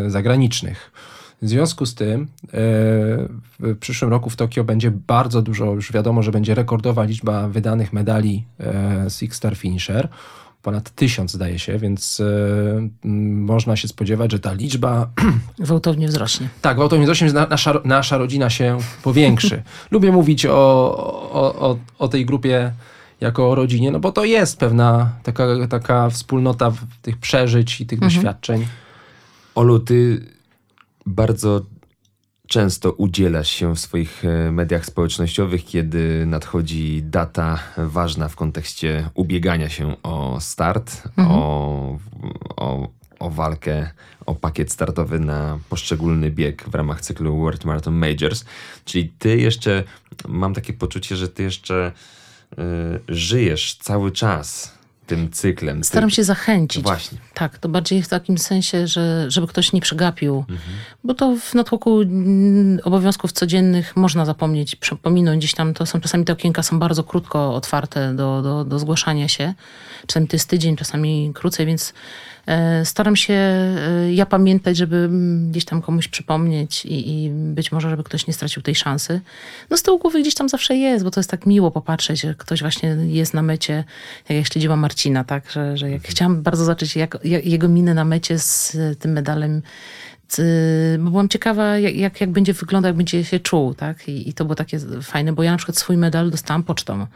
[0.07, 0.91] zagranicznych.
[1.43, 2.27] W związku z tym e,
[3.59, 7.93] w przyszłym roku w Tokio będzie bardzo dużo, już wiadomo, że będzie rekordowa liczba wydanych
[7.93, 10.09] medali e, Six Star Finisher.
[10.63, 15.11] Ponad tysiąc zdaje się, więc e, można się spodziewać, że ta liczba
[15.59, 16.49] Gwałtownie wzrośnie.
[16.63, 19.63] tak, gwałtownie 8 nasza, nasza rodzina się powiększy.
[19.91, 20.53] Lubię mówić o,
[21.33, 22.73] o, o, o tej grupie
[23.21, 27.87] jako o rodzinie, no bo to jest pewna taka, taka wspólnota w- tych przeżyć i
[27.87, 28.67] tych doświadczeń.
[29.55, 30.27] Olu, ty
[31.09, 31.67] bardzo
[32.47, 39.69] często udzielasz się w swoich e, mediach społecznościowych, kiedy nadchodzi data ważna w kontekście ubiegania
[39.69, 41.99] się o start, o,
[42.57, 43.91] o, o walkę,
[44.27, 48.45] o pakiet startowy na poszczególny bieg w ramach cyklu World Marathon Majors.
[48.85, 49.85] Czyli ty jeszcze,
[50.29, 51.93] mam takie poczucie, że ty jeszcze
[52.53, 52.57] y,
[53.09, 54.78] żyjesz cały czas
[55.09, 55.85] tym cyklem.
[55.85, 56.83] Staram Ty- się zachęcić.
[56.83, 57.19] Właśnie.
[57.35, 60.59] Tak, to bardziej w takim sensie, że żeby ktoś nie przegapił, Mhm.
[61.05, 66.25] bo to w natłoku mm, obowiązków codziennych można zapomnieć, pominąć gdzieś tam, to są czasami
[66.25, 69.55] te okienka są bardzo krótko otwarte do, do, do zgłaszania się.
[70.07, 71.95] Czasami to jest tydzień, czasami krócej, więc
[72.85, 77.91] staram się e, ja pamiętać, żeby mm, gdzieś tam komuś przypomnieć i, i być może,
[77.91, 79.21] żeby ktoś nie stracił tej szansy.
[79.71, 82.35] No z tyłu głowy gdzieś tam zawsze jest, bo to jest tak miło popatrzeć, że
[82.35, 83.85] ktoś właśnie jest na mecie,
[84.29, 87.95] jak ja śledziłam Marcina, tak, że, że jak chciałam bardzo zobaczyć jak, jak, jego minę
[87.95, 89.63] na mecie z e, tym medalem,
[90.99, 94.09] bo byłam ciekawa, jak, jak, jak będzie wyglądał, jak będzie się czuł, tak?
[94.09, 97.07] I, I to było takie fajne, bo ja na przykład swój medal dostałam pocztą.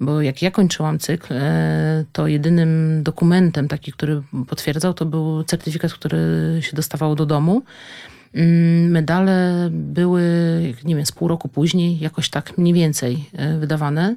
[0.00, 5.92] Bo jak ja kończyłam cykl, e, to jedynym dokumentem taki, który potwierdzał, to był certyfikat,
[5.92, 6.18] który
[6.60, 7.62] się dostawało do domu.
[8.34, 10.22] Mm, Medale były,
[10.84, 14.16] nie wiem, z pół roku później, jakoś tak mniej więcej e, wydawane.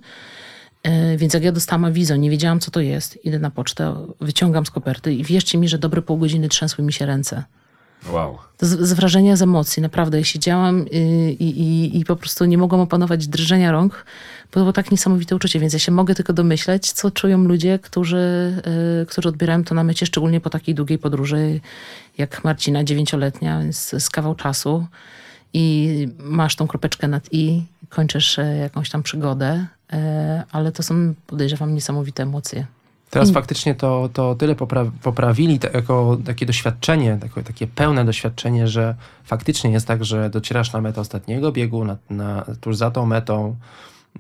[0.84, 4.66] E, Więc jak ja dostałam awizo, nie wiedziałam co to jest, idę na pocztę, wyciągam
[4.66, 7.44] z koperty i wierzcie mi, że dobre pół godziny trzęsły mi się ręce.
[8.08, 8.38] Wow.
[8.62, 10.18] Z, z wrażenia, z emocji, naprawdę.
[10.18, 10.86] Ja siedziałam y,
[11.32, 14.06] i, i, i po prostu nie mogłam opanować drżenia rąk,
[14.46, 17.80] bo to było tak niesamowite uczucie, więc ja się mogę tylko domyśleć, co czują ludzie,
[17.80, 18.54] którzy,
[19.02, 21.60] y, którzy odbierają to na mecie, szczególnie po takiej długiej podróży,
[22.18, 24.86] jak Marcina, dziewięcioletnia, więc z kawał czasu
[25.54, 29.66] i masz tą kropeczkę nad i, kończysz e, jakąś tam przygodę,
[30.52, 32.66] ale to są, podejrzewam, niesamowite emocje.
[33.10, 38.96] Teraz faktycznie to, to tyle popra- poprawili jako takie doświadczenie, takie, takie pełne doświadczenie, że
[39.24, 43.56] faktycznie jest tak, że docierasz na metę ostatniego biegu, na, na, tuż za tą metą,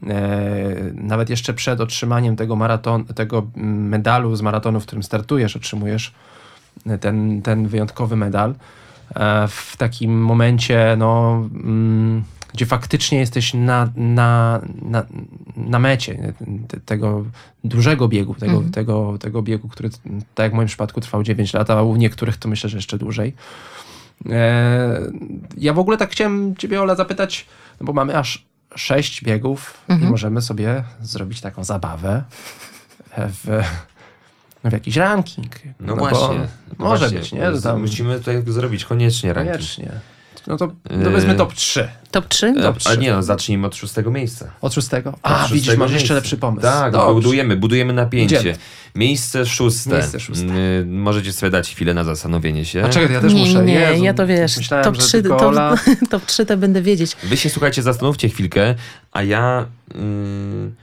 [0.07, 5.55] e, nawet jeszcze przed otrzymaniem tego, maraton, tego mm, medalu z maratonu, w którym startujesz,
[5.55, 6.13] otrzymujesz
[6.99, 8.55] ten, ten wyjątkowy medal.
[9.15, 12.23] E, w takim momencie, no, mm,
[12.53, 15.05] gdzie faktycznie jesteś na, na, na,
[15.55, 16.33] na mecie
[16.67, 17.25] te- tego
[17.63, 19.89] dużego biegu, tego, tego, tego biegu, który,
[20.35, 22.97] tak jak w moim przypadku, trwał 9 lat, a u niektórych to myślę, że jeszcze
[22.97, 23.33] dłużej.
[24.29, 24.99] E,
[25.57, 27.45] ja w ogóle tak chciałem Ciebie, Ola, zapytać,
[27.81, 32.23] no bo mamy aż 6 biegów i możemy sobie zrobić taką zabawę
[33.17, 33.63] w,
[34.63, 35.55] w jakiś ranking.
[35.79, 36.39] No, bo właśnie.
[36.39, 37.19] no Może właśnie.
[37.19, 37.61] być, nie?
[37.63, 39.55] Tam, Musimy tutaj zrobić koniecznie ranking.
[39.55, 39.91] koniecznie.
[40.47, 41.09] No to, to Yy.
[41.09, 41.87] wezmę top 3.
[42.11, 42.47] Top 3?
[42.47, 42.89] E, Dobrze.
[42.89, 44.51] A nie no, zacznijmy od szóstego miejsca.
[44.61, 45.09] Od szóstego?
[45.09, 46.61] Od A, widzisz, szóstego masz jeszcze lepszy pomysł.
[46.61, 47.13] Tak, Dobrze.
[47.13, 48.39] budujemy, budujemy napięcie.
[48.39, 48.57] Idziemy.
[48.95, 49.89] Miejsce szóste.
[49.93, 50.45] Miejsce szóste.
[50.79, 52.83] Y, Możecie sobie dać chwilę na zastanowienie się.
[52.83, 53.63] A czekaj, ja też nie, muszę.
[53.65, 54.57] nie, Jezu, ja to wiesz.
[54.57, 55.75] Myślałem, top, że 3, tylko top, Ola...
[56.11, 57.15] top 3 to będę wiedzieć.
[57.23, 58.75] Wy się słuchajcie, zastanówcie chwilkę,
[59.11, 59.65] a ja.
[59.95, 60.75] mm,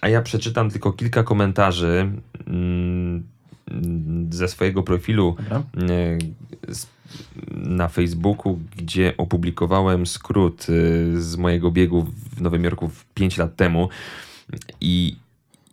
[0.00, 2.10] a ja przeczytam tylko kilka komentarzy
[2.46, 3.22] mm,
[4.30, 5.62] ze swojego profilu Dobra.
[6.68, 6.86] z-
[7.56, 13.88] na Facebooku, gdzie opublikowałem skrót y, z mojego biegu w Nowym Jorku 5 lat temu.
[14.80, 15.16] I,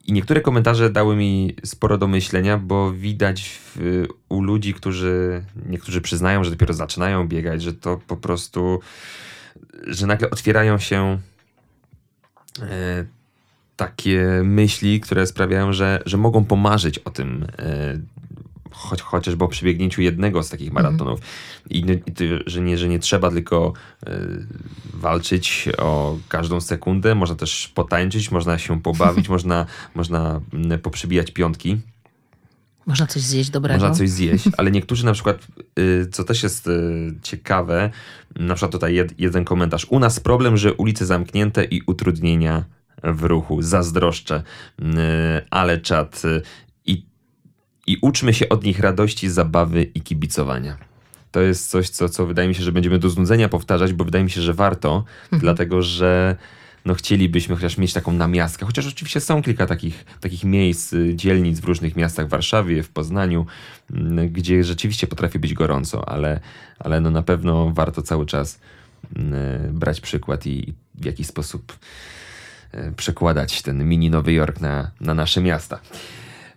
[0.08, 6.02] I niektóre komentarze dały mi sporo do myślenia, bo widać w, u ludzi, którzy niektórzy
[6.02, 8.80] przyznają, że dopiero zaczynają biegać, że to po prostu,
[9.88, 11.20] że nagle otwierają się
[12.62, 13.06] e,
[13.80, 17.48] takie myśli, które sprawiają, że, że mogą pomarzyć o tym.
[17.60, 18.00] E,
[18.72, 21.20] choć, chociażby o przebiegnięciu jednego z takich maratonów.
[21.70, 22.04] I, i
[22.46, 23.74] że, nie, że nie trzeba tylko
[24.06, 24.20] e,
[24.94, 29.66] walczyć o każdą sekundę, można też potańczyć, można się pobawić, można,
[29.96, 31.78] można mm, poprzybijać piątki.
[32.86, 33.80] Można coś zjeść dobrego.
[33.80, 35.48] Można coś zjeść, ale niektórzy na przykład,
[35.80, 37.90] y, co też jest y, ciekawe,
[38.36, 39.86] na przykład tutaj jed, jeden komentarz.
[39.90, 43.62] U nas problem, że ulice zamknięte i utrudnienia w ruchu.
[43.62, 44.44] Zazdroszczę,
[44.80, 44.86] y,
[45.50, 46.22] ale czat.
[46.26, 46.42] y,
[46.86, 47.06] I,
[47.88, 50.78] I uczmy się od nich radości, zabawy i kibicowania.
[51.32, 54.24] To jest coś, co, co wydaje mi się, że będziemy do znudzenia powtarzać, bo wydaje
[54.24, 56.36] mi się, że warto, dlatego że
[56.86, 61.60] no chcielibyśmy chociaż mieć taką namiastkę, chociaż oczywiście są kilka takich, takich miejsc, y, dzielnic
[61.60, 63.46] w różnych miastach, w Warszawie, w Poznaniu,
[64.30, 66.40] gdzie rzeczywiście potrafi być gorąco, ale,
[66.80, 68.60] ale no na pewno warto cały czas
[69.72, 71.78] brać przykład i w jakiś sposób
[72.96, 75.80] przekładać ten mini Nowy Jork na, na nasze miasta.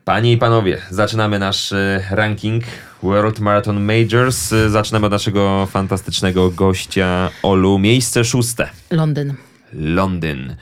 [0.05, 2.65] Panie i panowie, zaczynamy nasz e, ranking
[3.03, 4.53] World Marathon Majors.
[4.53, 7.79] E, Zaczynamy od naszego fantastycznego gościa Olu.
[7.79, 8.69] Miejsce szóste.
[8.91, 9.35] Londyn.
[9.73, 10.57] Londyn.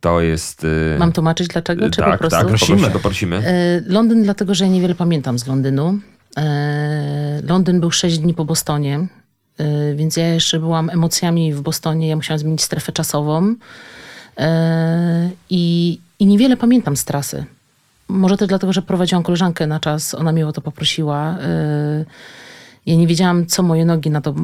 [0.00, 0.66] To jest...
[0.94, 2.38] e, Mam tłumaczyć dlaczego, czy tak, po prostu?
[2.82, 3.36] tak, Prosimy.
[3.46, 5.98] E, Londyn, dlatego że ja niewiele pamiętam z Londynu.
[6.38, 9.06] E, Londyn był 6 dni po Bostonie.
[9.94, 13.54] Więc ja jeszcze byłam emocjami w Bostonie, ja musiałam zmienić strefę czasową.
[14.40, 14.42] Y,
[15.50, 17.44] I, I niewiele pamiętam z trasy.
[18.08, 21.38] Może też dlatego, że prowadziłam koleżankę na czas, ona mnie o to poprosiła.
[21.38, 22.04] Y,
[22.86, 24.34] Ja nie wiedziałam, co moje nogi na to,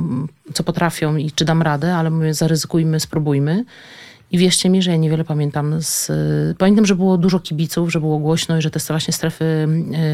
[0.54, 3.64] co potrafią i czy dam radę, ale mówię, zaryzykujmy, spróbujmy.
[4.32, 5.74] I wierzcie mi, że ja niewiele pamiętam.
[5.82, 6.10] Z,
[6.58, 9.44] pamiętam, że było dużo kibiców, że było głośno i że te właśnie strefy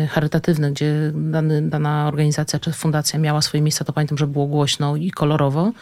[0.04, 4.46] y, charytatywne, gdzie dany, dana organizacja czy fundacja miała swoje miejsca, to pamiętam, że było
[4.46, 5.72] głośno i kolorowo.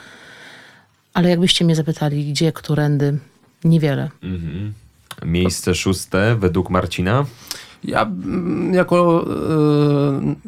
[1.15, 3.19] Ale jakbyście mnie zapytali, gdzie, którędy,
[3.65, 4.11] niewiele.
[5.25, 7.25] Miejsce szóste według Marcina.
[7.85, 9.25] Ja mm, jako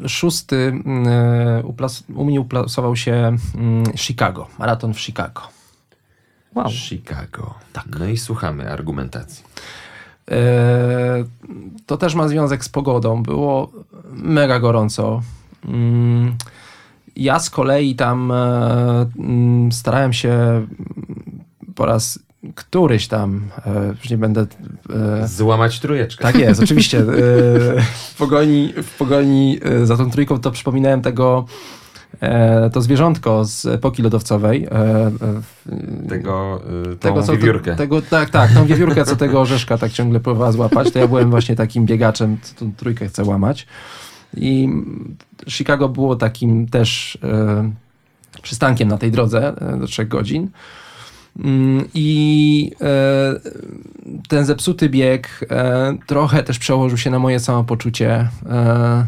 [0.05, 0.73] e, szósty
[1.64, 5.42] uplas, u mnie uplasował się mm, Chicago, maraton w Chicago.
[6.55, 6.68] Wow.
[6.71, 7.55] Chicago.
[7.73, 7.87] Tak.
[7.99, 9.44] No i słuchamy argumentacji.
[10.31, 11.25] E,
[11.87, 13.23] to też ma związek z pogodą.
[13.23, 13.73] Było
[14.12, 15.23] mega gorąco.
[15.64, 16.37] Mm,
[17.16, 19.07] Ja z kolei tam e,
[19.73, 20.66] starałem się
[21.75, 22.18] po raz
[22.54, 24.46] któryś tam, e, już nie będę
[25.20, 26.22] e, Złamać trójeczkę.
[26.22, 26.98] Tak jest, oczywiście.
[26.98, 27.02] E,
[28.14, 31.44] W pogoni, w pogoni za tą trójką to przypominałem tego
[32.72, 34.68] to zwierzątko z epoki lodowcowej.
[36.08, 37.76] Tego, tą Tego, co, wiewiórkę.
[37.76, 41.30] tego, tak, tak, tą wiewiórkę, co tego orzeszka tak ciągle próbowała złapać, to ja byłem
[41.30, 43.66] właśnie takim biegaczem, co tą trójkę chce łamać.
[44.37, 44.68] I
[45.48, 47.18] Chicago było takim też
[48.42, 50.50] przystankiem na tej drodze do trzech godzin.
[51.44, 53.40] Mm, I e,
[54.29, 58.29] ten zepsuty bieg e, trochę też przełożył się na moje samopoczucie.
[58.46, 59.07] E,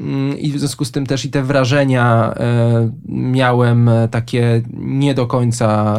[0.00, 2.34] mm, I w związku z tym też i te wrażenia
[3.08, 5.96] miałem takie nie do końca,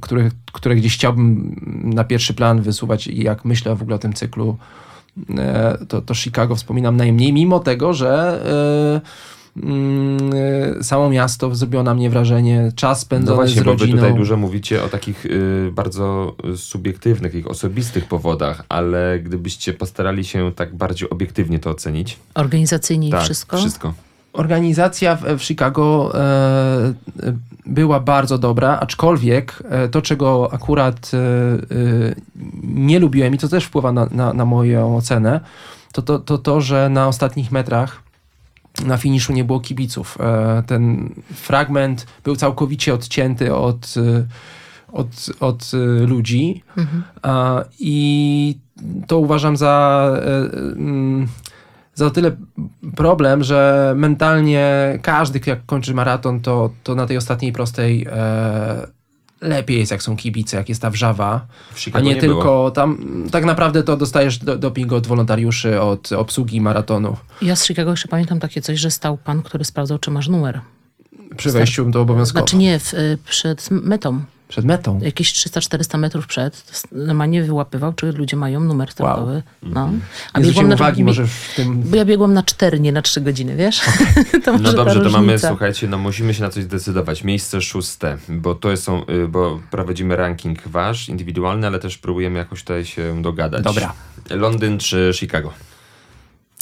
[0.00, 4.12] które, które gdzieś chciałbym na pierwszy plan wysuwać i jak myślę w ogóle o tym
[4.12, 4.56] cyklu,
[5.88, 8.40] to, to Chicago wspominam najmniej, mimo tego, że
[9.62, 10.30] mm,
[10.78, 13.98] e, samo miasto zrobiło na mnie wrażenie, czas No spędzony właśnie, z bo wy rodziną.
[13.98, 20.52] tutaj dużo mówicie o takich y, bardzo subiektywnych, takich osobistych powodach, ale gdybyście postarali się
[20.56, 22.18] tak bardziej obiektywnie to ocenić.
[22.34, 23.56] Organizacyjnie i tak, wszystko.
[23.56, 23.94] wszystko.
[24.32, 27.34] Organizacja w, w Chicago e, e,
[27.66, 31.10] była bardzo dobra, aczkolwiek e, to, czego akurat
[32.62, 35.40] nie lubiłem i co też wpływa na, na, na moją ocenę,
[35.92, 38.02] to to, to to, że na ostatnich metrach
[38.84, 40.18] na finiszu nie było kibiców.
[40.20, 44.26] E, ten fragment był całkowicie odcięty od, e,
[44.92, 45.06] od,
[45.40, 46.62] od e, ludzi
[47.22, 48.58] A, i
[49.06, 50.16] to uważam za
[50.76, 51.28] mm,
[51.94, 52.36] za o tyle
[52.96, 58.06] problem, że mentalnie każdy, jak kończy maraton, to, to na tej ostatniej prostej
[59.40, 62.42] lepiej jest, jak są kibice, jak jest ta wrzawa, W a Chicago nie, nie tylko
[62.42, 62.70] było.
[62.70, 62.98] tam.
[63.32, 68.08] Tak naprawdę to dostajesz do, doping od wolontariuszy, od obsługi maratonu Ja z Chicago jeszcze
[68.08, 70.60] pamiętam takie coś, że stał pan, który sprawdzał, czy masz numer.
[71.36, 72.40] przy wejściu do obowiązkowo.
[72.40, 74.20] Znaczy nie, w, y, przed metą.
[74.48, 75.00] Przed metą.
[75.02, 76.82] Jakieś 300-400 metrów przed.
[76.92, 79.42] Normalnie wyłapywał, czy ludzie mają numer startowy.
[79.62, 79.68] No.
[79.68, 80.00] Mhm.
[80.36, 81.82] Nie zwróciłem uwagi, może w tym.
[81.82, 83.80] Bo ja biegłam na 4, nie na 3 godziny, wiesz?
[84.44, 87.24] to może No dobrze, to mamy, słuchajcie, no musimy się na coś zdecydować.
[87.24, 92.60] Miejsce szóste, bo to są, y, bo prowadzimy ranking wasz, indywidualny, ale też próbujemy jakoś
[92.60, 93.64] tutaj się dogadać.
[93.64, 93.92] Dobra.
[94.30, 95.52] Londyn czy Chicago?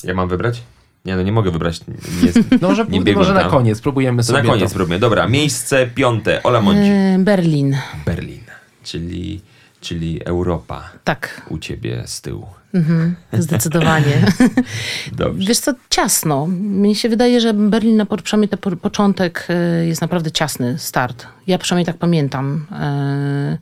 [0.04, 0.62] Ja mam wybrać?
[1.06, 1.80] Nie, no nie mogę wybrać.
[1.86, 1.94] Nie,
[2.60, 4.42] No, może, nie może na koniec, spróbujemy sobie.
[4.42, 4.68] na koniec to.
[4.70, 5.00] spróbujemy.
[5.00, 6.42] Dobra, miejsce piąte.
[6.42, 6.90] Ola Mondzi.
[6.90, 7.76] E, Berlin.
[8.06, 8.40] Berlin,
[8.84, 9.40] czyli,
[9.80, 12.46] czyli Europa Tak, u ciebie z tyłu.
[13.32, 14.26] zdecydowanie.
[15.12, 15.48] Dobrze.
[15.48, 16.46] Wiesz co, ciasno.
[16.60, 20.78] Mnie się wydaje, że Berlin, na po- przynajmniej ten po- początek e, jest naprawdę ciasny
[20.78, 21.26] start.
[21.46, 22.66] Ja przynajmniej tak pamiętam.
[22.72, 23.58] E,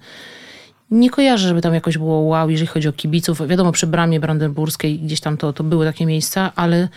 [0.90, 3.48] Nie kojarzę, żeby tam jakoś było wow, jeżeli chodzi o kibiców.
[3.48, 6.88] Wiadomo, przy bramie brandenburskiej gdzieś tam to, to były takie miejsca, ale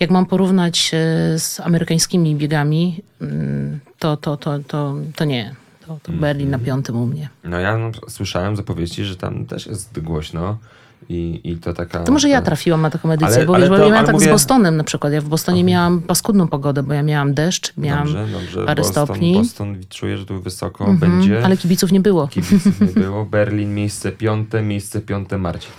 [0.00, 0.98] jak mam porównać e,
[1.38, 5.54] z amerykańskimi biegami, mm, to, to, to, to, to nie.
[5.86, 7.28] To, to Berlin na piątym u mnie.
[7.44, 10.58] No ja no, słyszałem z opowieści, że tam też jest głośno
[11.08, 12.02] i, i to taka...
[12.02, 14.14] To może ja trafiłam na taką edycję, Ale- bo, ale wiesz, bo ja miałam tak
[14.14, 15.12] mówię- z Bostonem na przykład.
[15.12, 18.66] Ja w Bostonie miałam paskudną pogodę, bo ja miałam deszcz, miałam Dobrze, dobrze.
[18.66, 19.34] parę Boston, stopni.
[19.34, 21.44] Boston czuję, że tu wysoko Mhm, będzie.
[21.44, 22.28] Ale kibiców nie było.
[22.28, 23.24] Kibiców nie było.
[23.24, 25.70] Berlin miejsce piąte, miejsce piąte Marcin.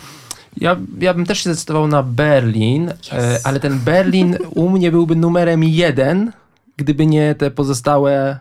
[0.58, 5.16] Ja, ja bym też się zdecydował na Berlin, e, ale ten Berlin u mnie byłby
[5.16, 6.32] numerem jeden,
[6.78, 8.40] gdyby nie te pozostałe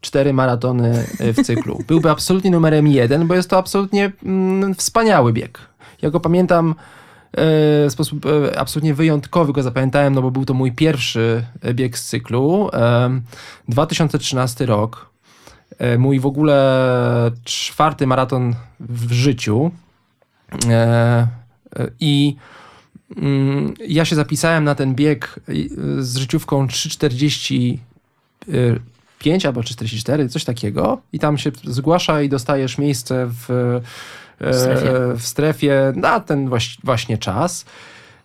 [0.00, 1.78] cztery maratony e, w cyklu.
[1.88, 5.58] Byłby absolutnie numerem jeden, bo jest to absolutnie mm, wspaniały bieg.
[6.04, 6.74] Ja go pamiętam e,
[7.88, 11.98] w sposób e, absolutnie wyjątkowy, go zapamiętałem, no bo był to mój pierwszy e, bieg
[11.98, 12.70] z cyklu.
[12.72, 13.20] E,
[13.68, 15.14] 2013 rok.
[15.98, 19.70] Mój w ogóle czwarty maraton w życiu.
[22.00, 22.36] I
[23.16, 25.40] mm, ja się zapisałem na ten bieg
[25.98, 27.78] z życiówką 3,45
[29.24, 33.80] 45 albo 44, coś takiego i tam się zgłasza i dostajesz miejsce w,
[34.40, 34.90] W strefie.
[35.16, 37.64] w strefie na ten właś- właśnie czas.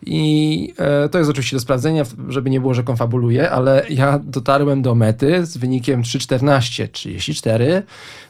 [0.06, 4.82] I e, to jest oczywiście do sprawdzenia, żeby nie było, że konfabuluję, ale ja dotarłem
[4.82, 7.82] do mety z wynikiem 3.14.34,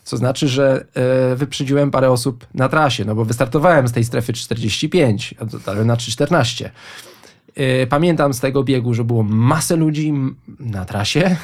[0.05, 0.85] co znaczy, że
[1.33, 5.87] e, wyprzedziłem parę osób na trasie, no bo wystartowałem z tej strefy 45, a dotarłem
[5.87, 6.69] na 3.14.
[7.57, 10.13] E, Pamiętam z tego biegu, że było masę ludzi
[10.61, 11.37] na trasie,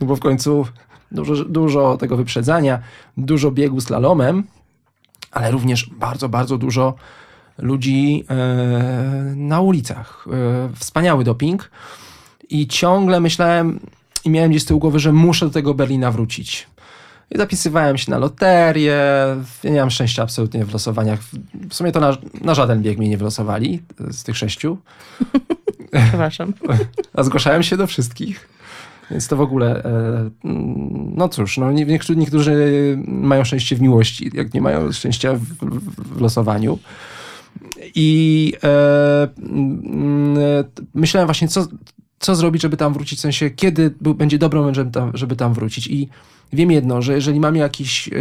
[0.00, 0.66] no bo w końcu
[1.12, 2.78] dużo, dużo tego wyprzedzania,
[3.16, 4.44] dużo biegu slalomem,
[5.36, 6.94] ale również bardzo, bardzo dużo
[7.58, 8.34] ludzi e,
[9.36, 10.26] na ulicach.
[10.32, 11.70] E, wspaniały doping.
[12.48, 13.80] I ciągle myślałem
[14.24, 16.66] i miałem gdzieś z tyłu głowy, że muszę do tego Berlina wrócić.
[17.30, 18.98] I zapisywałem się na loterię.
[19.64, 21.20] Ja nie mam szczęścia absolutnie w losowaniach.
[21.70, 24.78] W sumie to na, na żaden bieg mnie nie wylosowali z tych sześciu.
[26.08, 26.52] Przepraszam.
[27.14, 28.55] A zgłaszałem się do wszystkich.
[29.10, 30.30] Więc to w ogóle, e,
[31.14, 32.54] no cóż, no nie- niektórzy, niektórzy
[33.06, 35.44] mają szczęście w miłości, jak nie mają szczęścia w,
[36.16, 36.78] w, losowaniu.
[37.94, 40.36] I e, mm,
[40.94, 41.66] myślałem właśnie, co,
[42.18, 45.86] co zrobić, żeby tam wrócić, w sensie, kiedy będzie dobry moment, żeby żeby tam wrócić.
[45.86, 46.08] I
[46.52, 48.12] wiem jedno, że jeżeli mam jakiś e,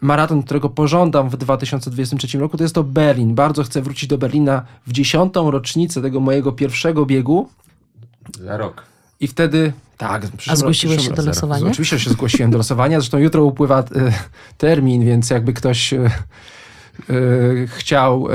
[0.00, 3.34] maraton, którego pożądam w 2023 roku, to jest to Berlin.
[3.34, 7.48] Bardzo chcę wrócić do Berlina w dziesiątą rocznicę tego mojego pierwszego biegu.
[8.40, 8.90] Za rok.
[9.20, 10.26] I wtedy, tak.
[10.48, 11.66] A zgłosiłeś się do losowania?
[11.66, 13.00] Oczywiście że się zgłosiłem do losowania.
[13.00, 13.84] Zresztą jutro upływa e,
[14.58, 16.10] termin, więc jakby ktoś e, e,
[17.66, 18.28] chciał,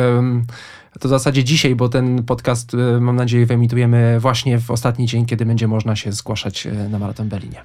[1.00, 2.71] to w zasadzie dzisiaj, bo ten podcast,
[3.02, 7.62] mam nadzieję, wyemitujemy właśnie w ostatni dzień, kiedy będzie można się zgłaszać na Maraton Berlinie.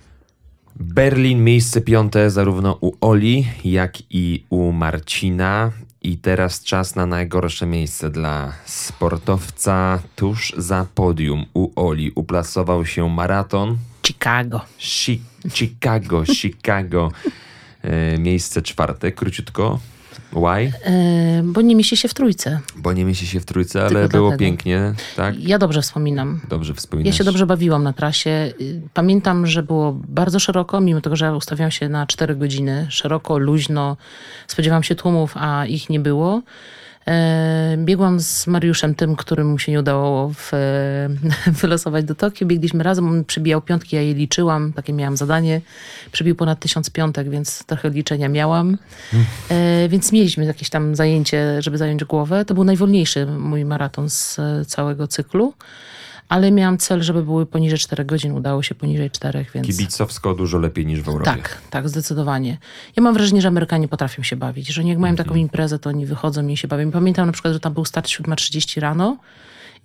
[0.76, 5.70] Berlin, miejsce piąte zarówno u Oli, jak i u Marcina.
[6.02, 11.46] I teraz czas na najgorsze miejsce dla sportowca tuż za podium.
[11.54, 14.60] U Oli uplasował się maraton Chicago.
[14.78, 15.18] Chi-
[15.54, 17.10] Chicago, Chicago.
[17.82, 19.78] E, miejsce czwarte, króciutko.
[20.32, 20.72] Why?
[20.84, 22.60] E, bo nie mieści się w trójce.
[22.76, 24.38] Bo nie mieści się w trójce, ale Tylko było dlatego.
[24.48, 25.40] pięknie, tak?
[25.40, 26.40] Ja dobrze wspominam.
[26.48, 27.06] Dobrze wspominasz.
[27.14, 28.30] Ja się dobrze bawiłam na trasie.
[28.60, 32.86] Y, Pamiętam, że było bardzo szeroko, mimo tego, że ja ustawiałam się na 4 godziny.
[32.90, 33.96] Szeroko, luźno.
[34.46, 36.42] Spodziewałam się tłumów, a ich nie było.
[37.10, 40.50] E, Biegłam z Mariuszem, tym, którym się nie udało w,
[41.62, 42.46] wylosować do Tokio.
[42.46, 45.60] Biegliśmy razem, on przybijał piątki, ja je liczyłam, takie miałam zadanie.
[46.12, 48.78] Przybił ponad tysiąc piątek, więc trochę liczenia miałam.
[49.50, 52.44] E, więc mieliśmy jakieś tam zajęcie, żeby zająć głowę.
[52.44, 55.54] To był najwolniejszy mój maraton z e, całego cyklu.
[56.30, 58.32] Ale miałam cel, żeby były poniżej 4 godzin.
[58.32, 59.66] Udało się poniżej 4, więc...
[59.66, 61.30] Kibicowsko dużo lepiej niż w Europie.
[61.30, 62.58] Tak, tak, zdecydowanie.
[62.96, 66.06] Ja mam wrażenie, że Amerykanie potrafią się bawić, że jak mają taką imprezę, to oni
[66.06, 66.90] wychodzą i się bawią.
[66.90, 69.16] Pamiętam na przykład, że tam był start 7.30 rano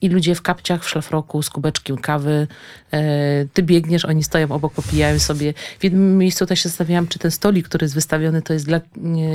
[0.01, 2.47] i ludzie w kapciach, w szlafroku, z kubeczkiem kawy.
[2.91, 5.53] E, ty biegniesz, oni stoją obok, popijają sobie.
[5.79, 8.81] W jednym miejscu też się zastanawiałam, czy ten stolik, który jest wystawiony, to jest dla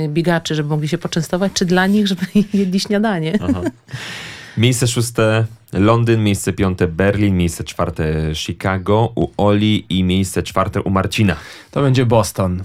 [0.07, 3.39] biegaczy, żeby mogli się poczęstować, czy dla nich, żeby jedli śniadanie.
[4.57, 10.89] Miejsce szóste Londyn, miejsce piąte Berlin, miejsce czwarte Chicago u Oli i miejsce czwarte u
[10.89, 11.35] Marcina.
[11.71, 12.63] To będzie Boston.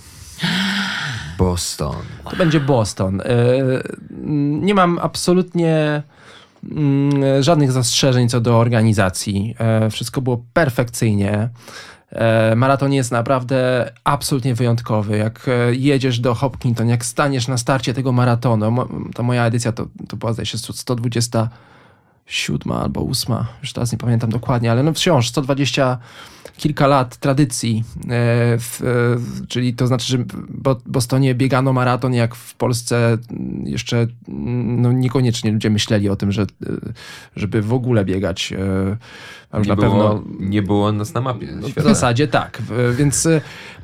[1.38, 1.96] Boston.
[2.30, 3.20] To będzie Boston.
[3.20, 3.24] E,
[4.60, 6.02] Nie mam absolutnie
[6.70, 9.54] mm, żadnych zastrzeżeń co do organizacji.
[9.58, 11.48] E, Wszystko było perfekcyjnie.
[12.12, 15.16] E, Maraton jest naprawdę absolutnie wyjątkowy.
[15.16, 20.16] Jak jedziesz do Hopkinton, jak staniesz na starcie tego maratonu, ta moja edycja to, to
[20.16, 20.58] była zdaje się
[22.26, 25.98] 127 albo 8, już teraz nie pamiętam dokładnie, ale no wciąż 120
[26.56, 28.02] kilka lat tradycji, e,
[28.58, 28.80] w,
[29.42, 30.24] e, czyli to znaczy, że w
[30.62, 36.16] Bo- Bostonie biegano maraton, jak w Polsce mm, jeszcze mm, no, niekoniecznie ludzie myśleli o
[36.16, 36.46] tym, że, e,
[37.36, 38.52] żeby w ogóle biegać.
[39.50, 41.46] A już Nie na było, pewno nie było nas na mapie.
[41.62, 41.88] w świata.
[41.88, 42.58] zasadzie tak.
[42.62, 43.28] W- Więc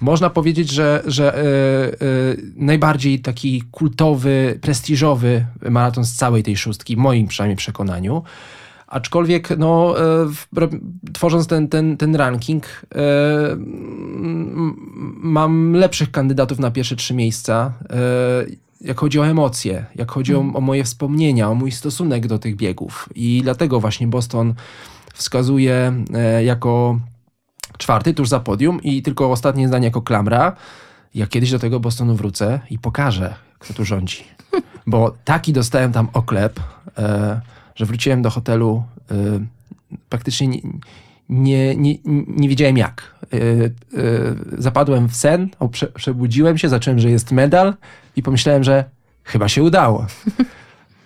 [0.00, 1.44] można powiedzieć, że, że
[2.56, 8.22] najbardziej taki kultowy, prestiżowy maraton z całej tej szóstki, w moim przynajmniej przekonaniu.
[8.92, 10.28] Aczkolwiek, no, e,
[11.12, 12.64] tworząc ten, ten, ten ranking,
[12.94, 12.98] e,
[15.16, 17.72] mam lepszych kandydatów na pierwsze trzy miejsca.
[17.90, 22.38] e, Jak chodzi o emocje, jak chodzi o, o moje wspomnienia, o mój stosunek do
[22.38, 23.08] tych biegów.
[23.14, 24.54] I dlatego właśnie Boston
[25.14, 25.92] wskazuje
[26.44, 26.98] jako
[27.78, 30.56] czwarty, tuż za podium i tylko ostatnie zdanie jako klamra.
[31.14, 34.24] Ja kiedyś do tego Bostonu wrócę i pokażę, kto tu rządzi.
[34.86, 36.60] Bo taki dostałem tam oklep,
[36.98, 37.40] e,
[37.82, 39.14] że wróciłem do hotelu e,
[40.08, 40.60] praktycznie nie,
[41.28, 43.14] nie, nie, nie wiedziałem jak.
[43.32, 43.70] E, e,
[44.58, 47.74] zapadłem w sen, prze, przebudziłem się, zacząłem, że jest medal
[48.16, 48.84] i pomyślałem, że
[49.24, 50.06] chyba się udało.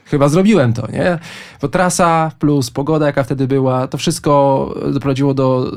[0.04, 1.18] Chyba zrobiłem to, nie?
[1.62, 5.72] Bo trasa plus pogoda, jaka wtedy była, to wszystko doprowadziło do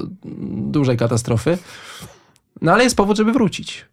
[0.71, 1.57] dużej katastrofy.
[2.61, 3.85] No ale jest powód, żeby wrócić.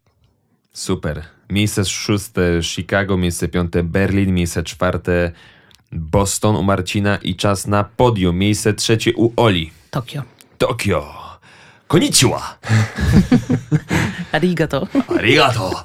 [0.72, 1.22] Super.
[1.50, 5.32] Miejsce szóste Chicago, miejsce piąte Berlin, miejsce czwarte
[5.93, 8.37] Boston u Marcina i czas na podium.
[8.37, 9.70] Miejsce trzecie u Oli.
[9.91, 10.22] Tokio.
[10.59, 11.14] Tokio.
[11.89, 12.59] Konnichiwa.
[14.32, 14.87] Arigato.
[15.18, 15.84] Arigato.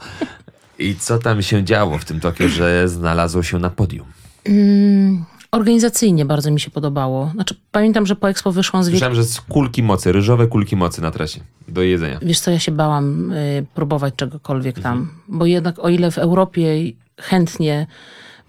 [0.80, 4.08] I co tam się działo w tym Tokio, że znalazło się na podium?
[4.46, 7.32] Mm, organizacyjnie bardzo mi się podobało.
[7.34, 8.90] Znaczy, pamiętam, że po Expo wyszłam z.
[8.90, 12.20] Słyszałem, że z kulki mocy, ryżowe kulki mocy na trasie do jedzenia.
[12.22, 16.92] Wiesz co, ja się bałam y, próbować czegokolwiek tam, bo jednak o ile w Europie
[17.22, 17.88] chętnie,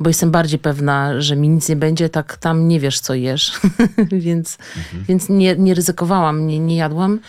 [0.02, 3.60] bo jestem bardziej pewna, że mi nic nie będzie, tak tam nie wiesz, co jesz,
[4.26, 4.58] więc,
[5.08, 7.20] więc nie, nie ryzykowałam, nie, nie jadłam.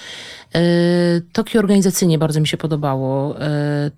[0.56, 3.36] Y, Tokio organizacyjnie bardzo mi się podobało.
[3.38, 3.42] Y,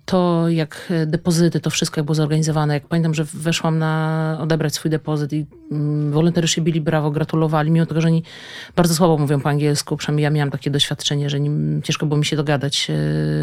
[0.04, 2.74] To jak depozyty, to wszystko jak było zorganizowane.
[2.74, 7.86] Jak pamiętam, że weszłam na odebrać swój depozyt i mm, wolontariusze bili brawo, gratulowali, mimo
[7.86, 8.22] tego, że oni
[8.76, 9.96] bardzo słabo mówią po angielsku.
[9.96, 12.92] Przynajmniej ja miałam takie doświadczenie, że nim, ciężko było mi się dogadać y,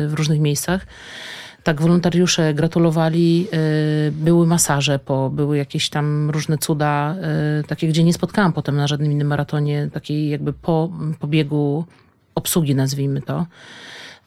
[0.08, 0.86] w różnych miejscach.
[1.64, 3.48] Tak, wolontariusze gratulowali,
[4.08, 7.16] y, były masaże, po, były jakieś tam różne cuda,
[7.60, 10.90] y, takie, gdzie nie spotkałam potem na żadnym innym maratonie, takiej jakby po,
[11.20, 11.86] po biegu
[12.36, 13.46] obsługi, nazwijmy to.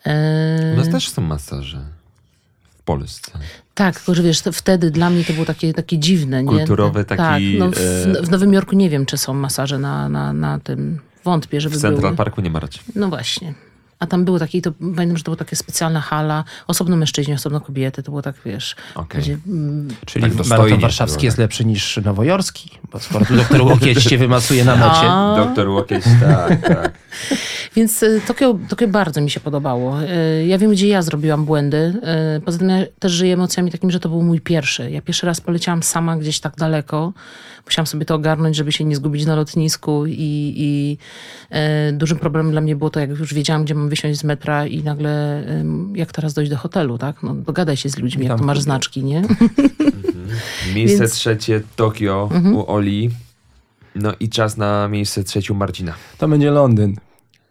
[0.06, 1.80] Y, U nas też są masaże.
[2.78, 3.32] W Polsce.
[3.74, 6.42] tak, tylko że wiesz, wtedy dla mnie to było takie, takie dziwne.
[6.42, 6.48] Nie?
[6.48, 7.78] Kulturowy taki, Tak, no w,
[8.18, 10.98] e, w Nowym Jorku nie wiem, czy są masaże na, na, na tym.
[11.24, 12.16] Wątpię, żeby W Central były.
[12.16, 12.82] Parku nie ma raczej.
[12.94, 13.54] No właśnie.
[13.98, 17.60] A tam były takie, to pamiętam, że to była taka specjalna hala, osobno mężczyźni, osobno
[17.60, 19.20] kobiety, to było tak, wiesz, Okej.
[19.20, 24.04] gdzie, mm, Czyli Tak maraton warszawski było, jest lepszy niż nowojorski, bo skoro doktor Łokieć
[24.04, 25.10] cię wymasuje na mecie.
[25.10, 25.36] A.
[25.36, 26.92] Doktor Łokieć, tak, tak.
[27.76, 30.02] Więc y, Tokio, Tokio bardzo mi się podobało.
[30.02, 31.94] Y, Ja wiem, gdzie ja zrobiłam błędy.
[32.36, 34.90] Y, Poza tym ja też żyję emocjami takimi, że to był mój pierwszy.
[34.90, 37.12] Ja pierwszy raz poleciałam sama gdzieś tak daleko.
[37.66, 40.98] Musiałam sobie to ogarnąć, żeby się nie zgubić na lotnisku i, i
[41.50, 44.66] e, dużym problemem dla mnie było to, jak już wiedziałam, gdzie mam wysiąść z metra
[44.66, 45.44] i nagle
[45.94, 47.22] jak teraz dojść do hotelu, tak?
[47.22, 49.22] No dogadaj się z ludźmi, jak Tam- masz znaczki, nie?
[50.74, 53.10] Miejsce Więc- trzecie Tokio u Oli.
[53.94, 55.92] No i czas na miejsce trzecie u Marcina.
[56.18, 56.96] To będzie Londyn.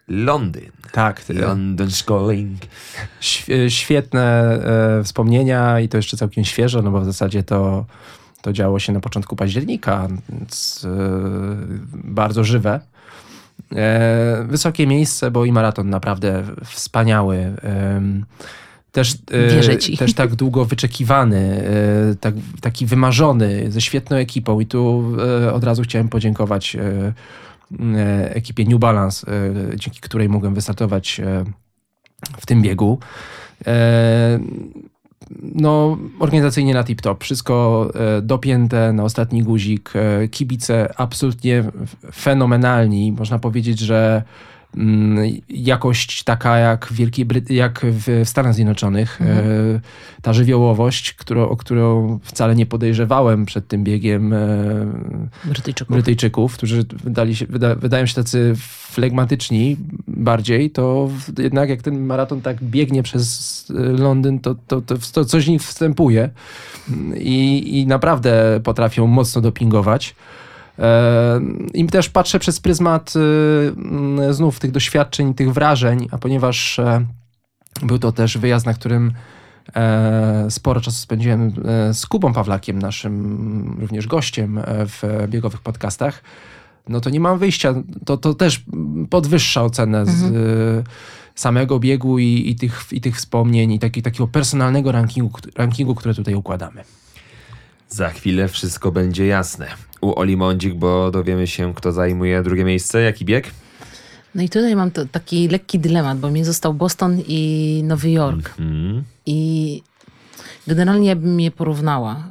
[0.07, 0.71] Londyn.
[0.91, 2.57] Tak, ty- London's calling.
[3.21, 4.23] Św- świetne
[4.99, 7.85] e, wspomnienia i to jeszcze całkiem świeże, no bo w zasadzie to,
[8.41, 10.97] to działo się na początku października, więc e,
[11.93, 12.79] bardzo żywe.
[13.75, 17.55] E, wysokie miejsce, bo i maraton naprawdę wspaniały.
[18.91, 21.67] Też, e, też tak długo wyczekiwany,
[22.11, 24.59] e, tak, taki wymarzony, ze świetną ekipą.
[24.59, 25.03] I tu
[25.53, 26.77] od razu chciałem podziękować
[28.29, 29.27] ekipie New Balance,
[29.75, 31.21] dzięki której mogłem wystartować
[32.37, 32.99] w tym biegu.
[35.41, 37.23] No, organizacyjnie na tip-top.
[37.23, 39.93] Wszystko e, dopięte na ostatni guzik.
[39.95, 41.63] E, kibice absolutnie
[42.13, 43.11] fenomenalni.
[43.11, 44.23] Można powiedzieć, że
[45.49, 49.21] jakość taka jak w Wielkiej jak w Stanach Zjednoczonych.
[49.21, 49.79] E,
[50.21, 54.37] ta żywiołowość, którą, o którą wcale nie podejrzewałem przed tym biegiem e,
[55.45, 55.95] Brytyjczyków.
[55.95, 58.53] Brytyjczyków, którzy wydali się, wyda, wydają się tacy
[58.91, 63.65] flegmatyczni bardziej, to jednak jak ten maraton tak biegnie przez
[63.99, 66.29] Londyn, to, to, to, to coś w nich wstępuje
[67.17, 70.15] i, i naprawdę potrafią mocno dopingować.
[71.73, 77.05] I też patrzę przez pryzmat y, mm, znów tych doświadczeń, tych wrażeń, a ponieważ e,
[77.83, 79.11] był to też wyjazd, na którym
[79.75, 86.21] e, sporo czasu spędziłem e, z Kubą Pawlakiem, naszym również gościem w biegowych podcastach,
[86.89, 87.73] no to nie mam wyjścia.
[88.05, 88.63] To, to też
[89.09, 90.33] podwyższa ocenę z e,
[91.35, 96.13] samego biegu i, i, tych, i tych wspomnień i taki, takiego personalnego rankingu, rankingu, które
[96.13, 96.83] tutaj układamy.
[97.89, 99.67] Za chwilę wszystko będzie jasne.
[100.01, 103.01] U Oli Mądzik, bo dowiemy się, kto zajmuje drugie miejsce.
[103.01, 103.51] Jaki bieg?
[104.35, 108.53] No i tutaj mam to, taki lekki dylemat, bo mi został Boston i Nowy Jork.
[108.59, 109.03] Mm.
[109.25, 109.81] I
[110.67, 112.23] generalnie bym je porównała.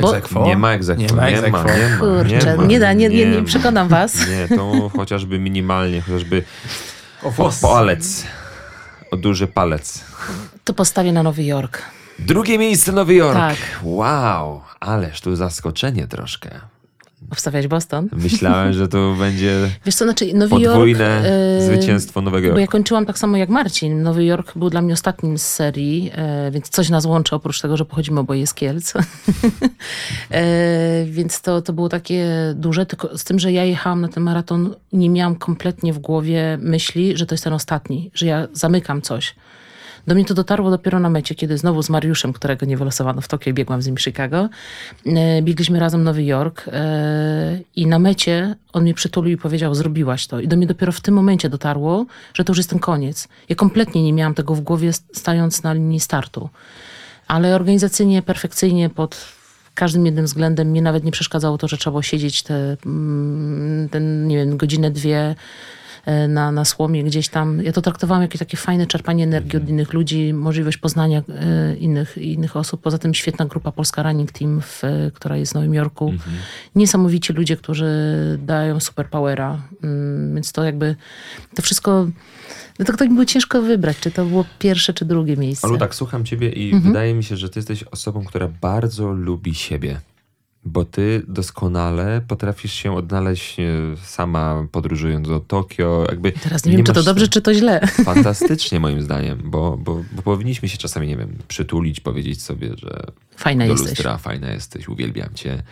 [0.00, 0.46] Bo, Egzekwo.
[0.46, 1.02] Nie ma egzekwo.
[1.02, 1.64] Nie ma egzekwo.
[2.00, 4.14] kurczę, nie, da, nie, nie, nie, przekonam was.
[4.30, 6.42] Nie, to chociażby minimalnie, chociażby
[7.22, 8.24] O o palec.
[9.10, 10.04] O duży palec.
[10.64, 11.82] To postawię na Nowy Jork.
[12.18, 13.38] Drugie miejsce Nowy Jork.
[13.38, 13.56] Tak.
[13.82, 16.50] Wow, ależ tu zaskoczenie troszkę.
[17.30, 18.08] Obstawiać Boston.
[18.12, 21.26] Myślałem, że to będzie Wiesz co, znaczy Nowy podwójne Jork...
[21.60, 22.72] yy, zwycięstwo Nowego Bo ja Jorku.
[22.72, 24.02] kończyłam tak samo jak Marcin.
[24.02, 27.76] Nowy Jork był dla mnie ostatnim z serii, e, więc coś nas łączy oprócz tego,
[27.76, 28.92] że pochodzimy oboje z Kielc.
[30.30, 34.22] e, więc to, to było takie duże, tylko z tym, że ja jechałam na ten
[34.22, 39.02] maraton nie miałam kompletnie w głowie myśli, że to jest ten ostatni, że ja zamykam
[39.02, 39.34] coś.
[40.06, 43.28] Do mnie to dotarło dopiero na mecie, kiedy znowu z Mariuszem, którego nie wylosowano w
[43.28, 44.48] Tokio, biegłam z nim Chicago.
[45.06, 50.26] E, Biegliśmy razem Nowy Jork e, i na mecie on mnie przytulił i powiedział, zrobiłaś
[50.26, 50.40] to.
[50.40, 53.28] I do mnie dopiero w tym momencie dotarło, że to już jest ten koniec.
[53.48, 56.48] Ja kompletnie nie miałam tego w głowie, stając na linii startu.
[57.28, 59.36] Ale organizacyjnie, perfekcyjnie, pod
[59.74, 64.26] każdym jednym względem mnie nawet nie przeszkadzało to, że trzeba było siedzieć te, mm, ten,
[64.26, 65.34] nie wiem, godzinę, dwie
[66.28, 67.62] na, na słomie gdzieś tam.
[67.62, 72.18] Ja to traktowałam jako takie fajne czerpanie energii od innych ludzi, możliwość poznania e, innych,
[72.18, 72.80] innych osób.
[72.82, 74.82] Poza tym świetna grupa Polska Running Team, w,
[75.14, 76.14] która jest w Nowym Jorku.
[76.74, 77.86] Niesamowici ludzie, którzy
[78.42, 79.62] dają superpowera.
[79.84, 80.96] Mm, Więc to jakby,
[81.54, 82.06] to wszystko,
[82.76, 85.66] dlatego tak mi było ciężko wybrać, czy to było pierwsze, czy drugie miejsce.
[85.68, 86.82] Olu, tak słucham ciebie i Mhm.
[86.92, 90.00] wydaje mi się, że ty jesteś osobą, która bardzo lubi siebie.
[90.66, 93.64] Bo ty doskonale potrafisz się odnaleźć e,
[94.04, 96.06] sama podróżując do Tokio.
[96.08, 97.86] Jakby Teraz nie wiem, czy to dobrze, czy to źle.
[98.04, 103.06] Fantastycznie moim zdaniem, bo, bo, bo powinniśmy się czasami, nie wiem, przytulić, powiedzieć sobie, że
[103.36, 103.90] Fajna do jesteś.
[103.90, 105.62] lustra, fajna jesteś, uwielbiam cię.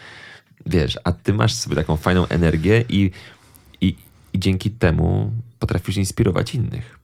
[0.66, 3.10] Wiesz, a ty masz sobie taką fajną energię i,
[3.80, 3.96] i,
[4.32, 6.98] i dzięki temu potrafisz inspirować innych.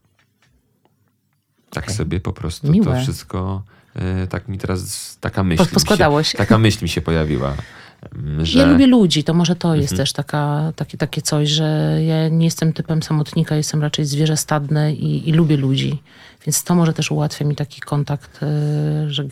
[1.71, 1.97] Tak Okej.
[1.97, 3.03] sobie po prostu to Miłe.
[3.03, 3.80] wszystko, e,
[4.31, 6.39] tak mi teraz, taka myśl, poskładało się, się.
[6.39, 7.55] taka myśl mi się pojawiła,
[8.43, 8.59] że...
[8.59, 9.83] Ja lubię ludzi, to może to Mhm.
[9.83, 14.37] jest też taka, takie, takie coś, że ja nie jestem typem samotnika, jestem raczej zwierzę
[14.37, 16.03] stadne i, i lubię ludzi.
[16.47, 18.47] Więc to może też ułatwia mi taki kontakt, e,
[19.11, 19.25] że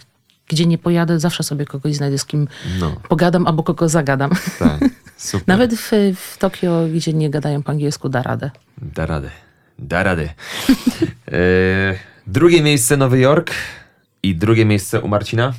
[0.48, 2.48] gdzie nie pojadę, zawsze sobie kogoś znajdę, z kim
[2.80, 4.30] No, pogadam albo kogo zagadam.
[4.58, 4.80] tak.
[5.46, 8.50] Nawet w, w Tokio, gdzie nie gadają po angielsku, da radę.
[8.82, 9.30] Da radę.
[9.78, 10.28] Da radę.
[11.32, 11.38] e,
[12.26, 13.50] drugie miejsce Nowy Jork
[14.22, 15.52] i drugie miejsce u Marcina?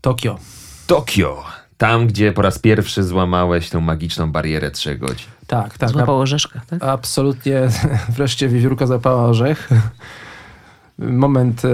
[0.00, 0.38] Tokio.
[0.86, 1.44] Tokio.
[1.76, 5.26] Tam, gdzie po raz pierwszy złamałeś tą magiczną barierę trzech godzin.
[5.46, 5.90] Tak, tak.
[5.90, 6.82] Złapał orzeszka, tak?
[6.84, 7.60] Absolutnie
[8.16, 9.68] wreszcie wiewiórka zapała orzech.
[10.98, 11.72] Moment e, e,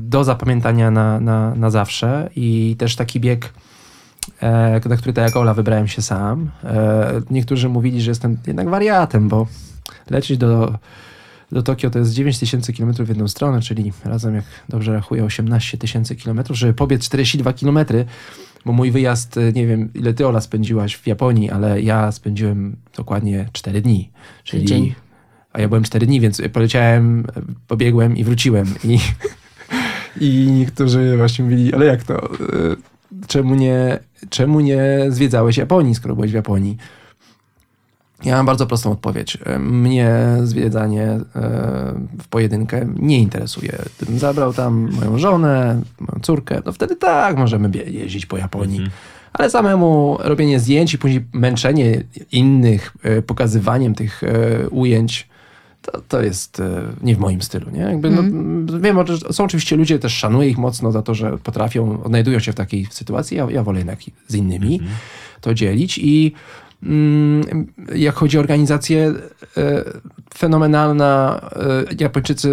[0.00, 3.52] do zapamiętania na, na, na zawsze i też taki bieg,
[4.42, 6.50] e, na który tak jak Ola wybrałem się sam.
[7.30, 9.46] Niektórzy mówili, że jestem jednak wariatem, bo
[10.10, 10.78] lecieć do,
[11.52, 15.24] do Tokio to jest 9 tysięcy kilometrów w jedną stronę, czyli razem, jak dobrze rachuję,
[15.24, 18.04] 18 tysięcy kilometrów, żeby pobiec 42 kilometry,
[18.64, 22.76] bo mój wyjazd, e, nie wiem ile ty Ola spędziłaś w Japonii, ale ja spędziłem
[22.96, 24.10] dokładnie 4 dni.
[24.44, 24.94] Czyli, Dzień.
[25.52, 28.66] A ja byłem 4 dni, więc poleciałem, e, pobiegłem i wróciłem.
[28.84, 28.98] I,
[30.26, 32.32] i niektórzy właśnie mówili, ale jak to?
[32.32, 32.36] e,
[33.26, 33.98] Czemu nie,
[34.30, 36.76] czemu nie zwiedzałeś Japonii, skoro byłeś w Japonii?
[38.24, 39.38] Ja mam bardzo prostą odpowiedź.
[39.44, 41.20] E, Mnie zwiedzanie e,
[42.22, 43.78] w pojedynkę nie interesuje.
[43.96, 48.80] Gdybym zabrał tam moją żonę, moją córkę, no wtedy tak, możemy jeździć po Japonii.
[49.32, 52.02] Ale samemu robienie zdjęć i później męczenie
[52.32, 54.22] innych, e, pokazywaniem tych
[54.70, 55.28] ujęć,
[55.82, 56.62] to, to jest
[57.02, 57.70] nie w moim stylu.
[57.70, 57.80] Nie?
[57.80, 58.22] Jakby, no,
[58.80, 62.52] wiem, że są oczywiście ludzie, też szanuję ich mocno za to, że potrafią, odnajdują się
[62.52, 63.36] w takiej sytuacji.
[63.36, 63.98] Ja, ja wolę jednak
[64.28, 64.80] z innymi
[65.40, 66.32] to dzielić i
[67.94, 69.14] jak chodzi o organizację,
[69.56, 69.84] e,
[70.38, 71.40] fenomenalna.
[71.90, 72.50] E, Japończycy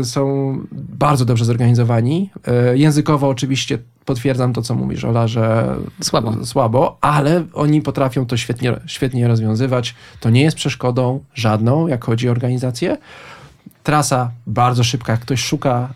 [0.00, 2.30] e, są bardzo dobrze zorganizowani.
[2.74, 6.44] Językowo oczywiście potwierdzam to, co mówisz, Ola, że Słabo.
[6.44, 9.94] słabo, ale oni potrafią to świetnie, świetnie rozwiązywać.
[10.20, 12.96] To nie jest przeszkodą żadną, jak chodzi o organizację.
[13.82, 15.12] Trasa bardzo szybka.
[15.12, 15.88] Jak ktoś szuka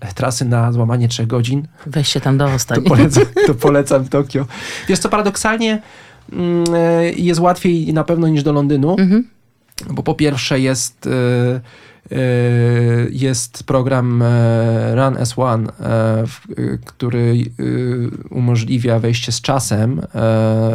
[0.00, 2.82] e, trasy na złamanie trzech godzin, Weź się tam dostań.
[2.82, 4.46] to polecam, to polecam Tokio.
[4.88, 5.82] Wiesz co, paradoksalnie mm,
[7.16, 8.96] jest łatwiej na pewno niż do Londynu,
[9.90, 11.10] bo po pierwsze jest, e,
[12.12, 12.18] e,
[13.10, 17.34] jest program e, Run S1, e, w- e, który
[18.30, 20.00] e, umożliwia wejście z czasem.
[20.14, 20.20] e,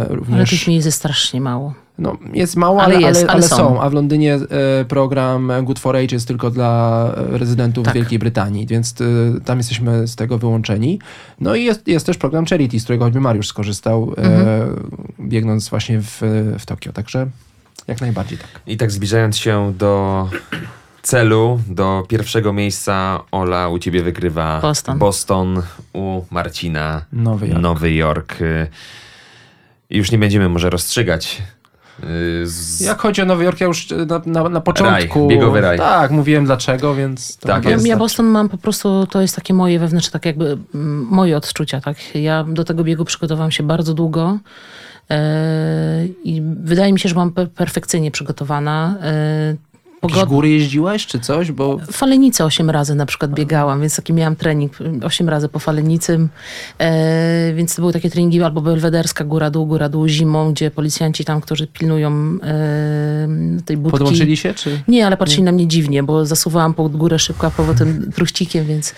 [0.05, 1.73] Ale Również, tych miejsc jest strasznie mało.
[1.97, 3.55] No, jest mało, ale, Ale jest, ale, ale są.
[3.55, 3.81] są.
[3.81, 7.93] A w Londynie e, program Good for Age jest tylko dla e, rezydentów Tak.
[7.93, 9.05] Wielkiej Brytanii, więc e,
[9.45, 10.99] tam jesteśmy z tego wyłączeni.
[11.39, 14.47] No i jest, jest też program Charity, z którego choćby Mariusz skorzystał, Mhm.
[14.47, 14.67] e,
[15.19, 16.17] biegnąc właśnie w,
[16.59, 16.93] w Tokio.
[16.93, 17.27] Także
[17.87, 18.61] jak najbardziej tak.
[18.67, 20.29] I tak zbliżając się do
[21.01, 24.97] celu, do pierwszego miejsca, Ola u ciebie wygrywa Boston.
[24.97, 25.61] Boston
[25.93, 27.61] u Marcina Nowy Jork.
[27.61, 28.41] Nowy Jork.
[28.41, 28.67] Y,
[29.89, 31.41] Już nie będziemy może rozstrzygać.
[32.03, 32.81] Y, Z...
[32.81, 35.27] Jak chodzi o Nowy Jork, ja już na, na, na początku...
[35.27, 35.77] biegowy raj.
[35.77, 37.37] Tak, mówiłem dlaczego, więc...
[37.37, 37.69] To Tak jest.
[37.71, 37.99] ja wystarczy.
[37.99, 42.15] Boston mam po prostu, to jest takie moje wewnętrzne, tak jakby mm, moje odczucia, tak.
[42.15, 44.37] Ja do tego biegu przygotowałam się bardzo długo
[45.09, 48.95] e, i wydaje mi się, że byłam per- perfekcyjnie przygotowana.
[49.01, 49.55] E,
[50.03, 51.51] Jakieś góry jeździłaś czy coś?
[51.51, 56.27] Bo Falenicę 8 razy na przykład biegałam, więc taki miałam trening 8 razy po Falenicy,
[56.77, 61.25] e, więc to były takie treningi albo Belwederska, góra dół, góra dół zimą, gdzie policjanci
[61.25, 63.27] tam, którzy pilnują e,
[63.65, 63.99] tej budki.
[63.99, 64.53] podłączyli się?
[64.53, 64.83] Czy...
[64.87, 68.95] Nie, ale patrzyli na mnie dziwnie, bo zasuwałam pod górę szybko, a powrotem truścikiem, więc...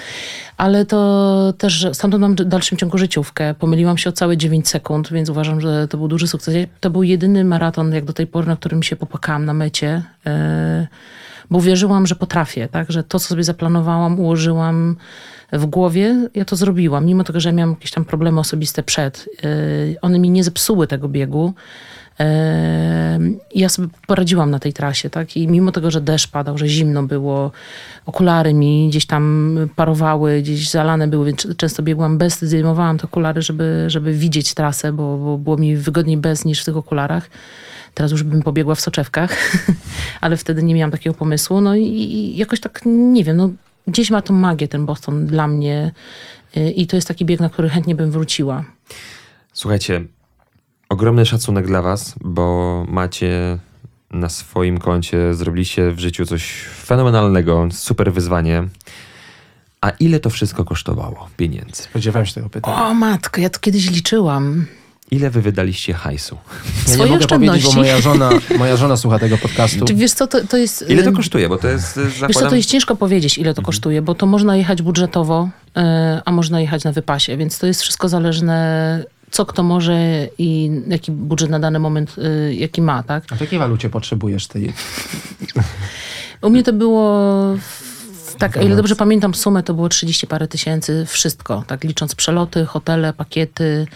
[0.57, 3.53] Ale to też stamtąd mam w dalszym ciągu życiówkę.
[3.53, 6.55] Pomyliłam się o całe 9 sekund, więc uważam, że to był duży sukces.
[6.79, 10.87] To był jedyny maraton, jak do tej pory, na którym się popłakałam na mecie, e,
[11.49, 12.91] bo wierzyłam, że potrafię, tak?
[12.91, 14.95] Że to, co sobie zaplanowałam, ułożyłam
[15.51, 17.05] w głowie, ja to zrobiłam.
[17.05, 19.29] Mimo tego, że miałam jakieś tam problemy osobiste przed.
[19.43, 21.53] e, One mi nie zepsuły tego biegu.
[23.55, 25.37] Ja sobie poradziłam na tej trasie, tak?
[25.37, 27.51] I mimo tego, że deszcz padał, że zimno było,
[28.05, 33.41] okulary mi gdzieś tam parowały, gdzieś zalane były, więc często biegłam bez, zdejmowałam te okulary,
[33.41, 37.29] żeby, żeby widzieć trasę, bo, bo było mi wygodniej bez niż w tych okularach.
[37.93, 39.37] Teraz już bym pobiegła w soczewkach,
[40.21, 41.61] ale wtedy nie miałam takiego pomysłu.
[41.61, 43.49] No i, i jakoś tak, nie wiem, no
[43.87, 45.91] gdzieś ma tą magię ten Boston dla mnie
[46.57, 48.63] y, i to jest taki bieg, na który chętnie bym wróciła.
[49.53, 50.05] Słuchajcie,
[50.89, 53.57] ogromny szacunek dla Was, bo macie
[54.11, 56.53] na swoim koncie, zrobiliście w życiu coś
[56.85, 58.63] fenomenalnego, super wyzwanie.
[59.81, 61.83] A ile to wszystko kosztowało pieniędzy?
[61.83, 62.85] Spodziewałem się tego pytania.
[62.85, 64.65] O matko, ja to kiedyś liczyłam.
[65.11, 66.37] Ile wy wydaliście hajsu?
[66.87, 68.29] Ja Swoje nie mogę powiedzieć, bo moja żona,
[68.59, 69.85] moja żona słucha tego podcastu.
[69.85, 70.85] Czy wiesz co, to, to jest...
[70.89, 71.49] Ile to kosztuje?
[71.49, 72.49] Bo to jest, y, Wiesz co, zakładam...
[72.49, 73.65] to jest ciężko powiedzieć, ile to Mhm.
[73.65, 75.81] kosztuje, bo to można jechać budżetowo, y,
[76.25, 79.03] a można jechać na wypasie, więc to jest wszystko zależne,
[79.35, 83.23] co kto może i jaki budżet na dany moment, y, jaki ma, tak?
[83.31, 84.73] A w jakiej walucie potrzebujesz tej?
[86.41, 87.55] U mnie to było,
[88.37, 92.65] tak, o ile dobrze pamiętam sumę, to było 30 parę tysięcy, wszystko, tak, licząc przeloty,
[92.65, 93.87] hotele, pakiety,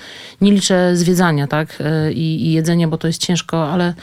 [0.41, 3.93] nie liczę zwiedzania, tak, y, i, i jedzenia, bo to jest ciężko, ale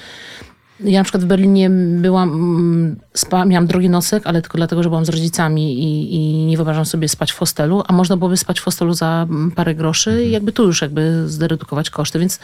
[0.80, 1.70] ja na przykład w Berlinie
[2.00, 6.46] byłam, mm, spa, miałam drogi nosek, ale tylko dlatego, że byłam z rodzicami i, i
[6.46, 9.74] nie wyobrażam sobie spać w hostelu, a można byłoby spać w hostelu za mm, parę
[9.74, 12.38] groszy i jakby tu już jakby zredukować koszty, więc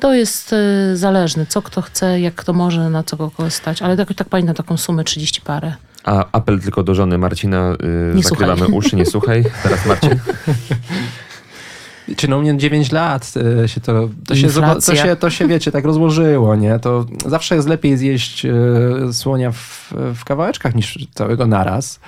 [0.00, 3.96] to jest y, zależne, co kto chce, jak kto może, na co kogo stać, ale
[3.96, 5.74] tak, tak pamiętam taką sumę 30 parę.
[6.04, 7.72] A apel tylko do żony Marcina,
[8.12, 8.78] y, Nie zakrywamy słuchaj.
[8.78, 9.44] uszy, nie słuchaj.
[9.62, 10.10] Teraz Marcin.
[12.16, 13.32] Czy no mnie 9 lat
[13.64, 16.78] e, się to, to, się, to, się, to się, wiecie, tak rozłożyło, nie?
[16.78, 18.52] To zawsze jest lepiej zjeść e,
[19.12, 22.00] słonia w, w kawałeczkach niż całego naraz.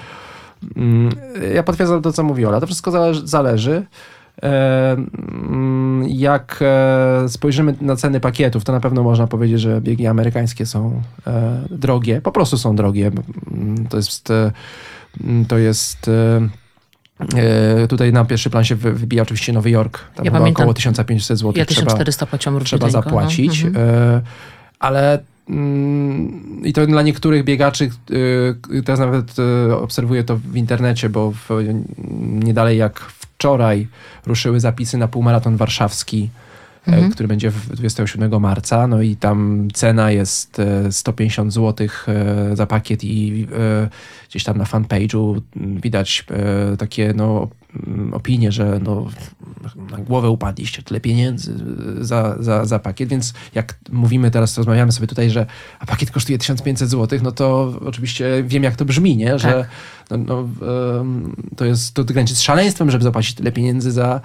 [0.77, 1.09] Mm,
[1.55, 2.61] Ja potwierdzam to, co mówi Ola.
[2.61, 3.27] To wszystko zależy.
[3.27, 3.87] zależy.
[4.43, 6.65] E, mm, Jak
[7.29, 11.03] spojrzymy na ceny pakietów, to na pewno można powiedzieć, że biegi amerykańskie są
[11.71, 12.21] drogie.
[12.21, 13.11] Po prostu są drogie.
[13.53, 14.29] Mm, To jest...
[15.49, 16.11] To jest
[17.89, 19.99] Tutaj na pierwszy plan się wy- wybija oczywiście Nowy Jork.
[19.99, 20.63] Tam Ja chyba pamiętam.
[20.63, 23.63] około 1500 zł Ja trzeba, 1400 płaciłam trzeba Rudzydeńko, zapłacić.
[23.63, 23.69] No.
[23.69, 23.89] Mhm.
[23.89, 24.21] E,
[24.79, 27.91] Ale mm, i to dla niektórych biegaczy,
[28.71, 29.35] y, teraz nawet
[29.81, 31.49] obserwuję to w internecie, bo w,
[32.19, 33.89] nie dalej jak wczoraj
[34.27, 36.44] ruszyły zapisy na półmaraton warszawski, e,
[36.87, 37.13] Mhm.
[37.13, 38.87] który będzie w 27 marca.
[38.87, 43.89] No i tam cena jest e, 150 zł e, za pakiet i e,
[44.29, 47.49] gdzieś tam na fanpage'u widać e, takie no,
[48.13, 49.07] opinie, że no,
[49.91, 51.55] na głowę upadliście, tyle pieniędzy
[52.01, 55.47] za, za, za pakiet, więc jak mówimy teraz, rozmawiamy sobie tutaj, że
[55.79, 59.39] a pakiet kosztuje 1500 zł, no to oczywiście wiem jak to brzmi, nie?
[59.39, 59.67] Że
[60.11, 60.49] no, no,
[61.01, 64.21] em, to jest, to graniczy z szaleństwem, żeby zapłacić tyle pieniędzy za,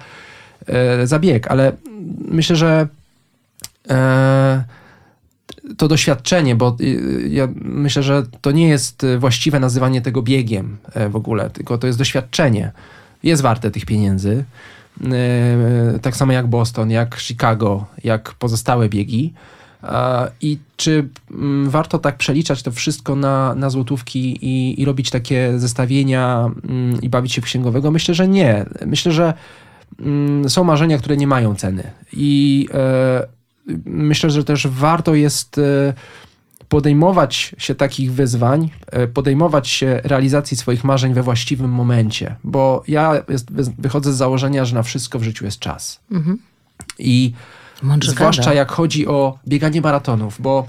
[0.66, 1.72] e, za bieg, ale
[2.28, 2.88] myślę, że
[3.90, 4.64] e,
[5.76, 11.08] to doświadczenie, bo y, ja myślę, że to nie jest właściwe nazywanie tego biegiem e,
[11.08, 12.72] w ogóle, tylko to jest doświadczenie.
[13.22, 14.44] Jest warte tych pieniędzy.
[15.04, 19.32] E, Tak samo jak Boston, jak Chicago, jak pozostałe biegi.
[19.82, 25.10] E, I czy mm, warto tak przeliczać to wszystko na, na złotówki i, i robić
[25.10, 27.90] takie zestawienia mm, i bawić się w księgowego?
[27.90, 28.66] Myślę, że nie.
[28.86, 29.34] Myślę, że
[30.48, 31.90] są marzenia, które nie mają ceny.
[32.12, 33.26] I e,
[33.84, 35.94] myślę, że też warto jest e,
[36.68, 43.22] podejmować się takich wyzwań, e, podejmować się realizacji swoich marzeń we właściwym momencie, bo ja
[43.28, 46.00] jest, wychodzę z założenia, że na wszystko w życiu jest czas.
[46.10, 46.38] Mhm.
[46.98, 47.32] I
[47.82, 48.54] Mądrze zwłaszcza gada.
[48.54, 50.66] jak chodzi o bieganie maratonów, bo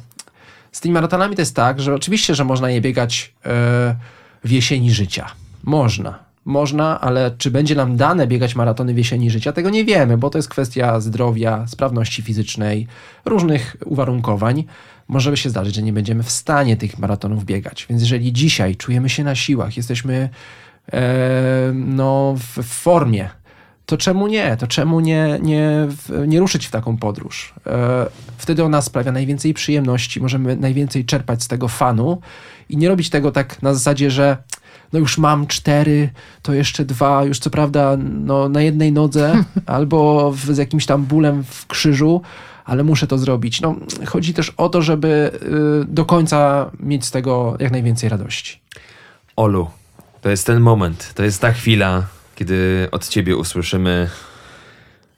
[0.72, 3.34] z tymi maratonami to jest tak, że oczywiście, że można je biegać
[4.44, 5.28] w jesieni życia.
[5.64, 6.31] Można.
[6.46, 10.30] Można, ale czy będzie nam dane biegać maratony w jesieni życia, tego nie wiemy, bo
[10.30, 12.88] to jest kwestia zdrowia, sprawności fizycznej,
[13.26, 14.64] różnych uwarunkowań.
[15.08, 17.86] Może się zdarzyć, że nie będziemy w stanie tych maratonów biegać.
[17.90, 20.30] Więc jeżeli dzisiaj czujemy się na siłach, jesteśmy
[20.94, 23.30] e, no, w formie,
[23.92, 24.58] to czemu nie?
[24.58, 25.88] To czemu nie, nie,
[26.28, 27.54] nie ruszyć w taką podróż?
[27.68, 32.22] E, Wtedy ona sprawia najwięcej przyjemności, możemy najwięcej czerpać z tego fanu
[32.70, 34.38] i nie robić tego tak na zasadzie, że
[34.94, 36.10] no już mam cztery,
[36.42, 41.06] to jeszcze dwa, już co prawda no, na jednej nodze albo w, z jakimś tam
[41.06, 42.22] bólem w krzyżu,
[42.66, 43.62] ale muszę to zrobić.
[43.62, 43.76] No,
[44.06, 45.32] chodzi też o to, żeby
[45.84, 48.60] y, do końca mieć z tego jak najwięcej radości.
[49.36, 49.70] Olu,
[50.22, 52.04] to jest ten moment, to jest ta chwila,
[52.36, 54.10] kiedy od ciebie usłyszymy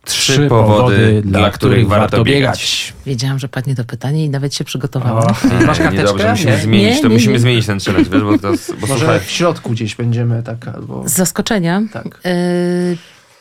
[0.05, 2.93] trzy, powody, dla, których warto biegać.
[3.05, 5.23] Wiedziałam, że padnie to pytanie i nawet się przygotowałam.
[5.23, 5.91] O, masz karteczkę?
[5.93, 6.57] Niedobrze, musimy Nie?
[6.57, 7.39] zmienić, Nie, to musimy nie.
[7.39, 8.51] zmienić ten challenge, wiesz, bo to,
[8.81, 11.09] bo Może słuchaj, w środku gdzieś będziemy tak albo...
[11.09, 11.81] Z zaskoczenia.
[11.93, 12.19] Tak.
[12.25, 12.31] E,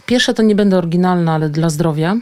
[0.06, 2.16] Pierwsze to nie będę oryginalna, ale dla zdrowia.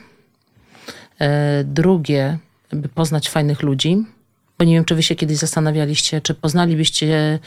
[1.20, 2.38] E, Drugie,
[2.72, 4.05] by poznać fajnych ludzi.
[4.59, 7.38] Bo nie wiem, czy wy się kiedyś zastanawialiście, czy poznalibyście,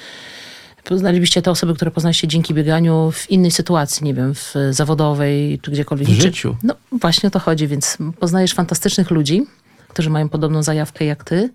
[0.83, 5.71] poznalibyście te osoby, które poznaliście dzięki bieganiu w innej sytuacji, nie wiem, w zawodowej, czy
[5.71, 6.09] gdziekolwiek.
[6.09, 6.55] W życiu.
[6.63, 9.45] No właśnie o to chodzi, więc poznajesz fantastycznych ludzi,
[9.87, 11.49] którzy mają podobną zajawkę jak ty.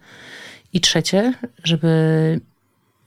[0.73, 2.41] I trzecie, żeby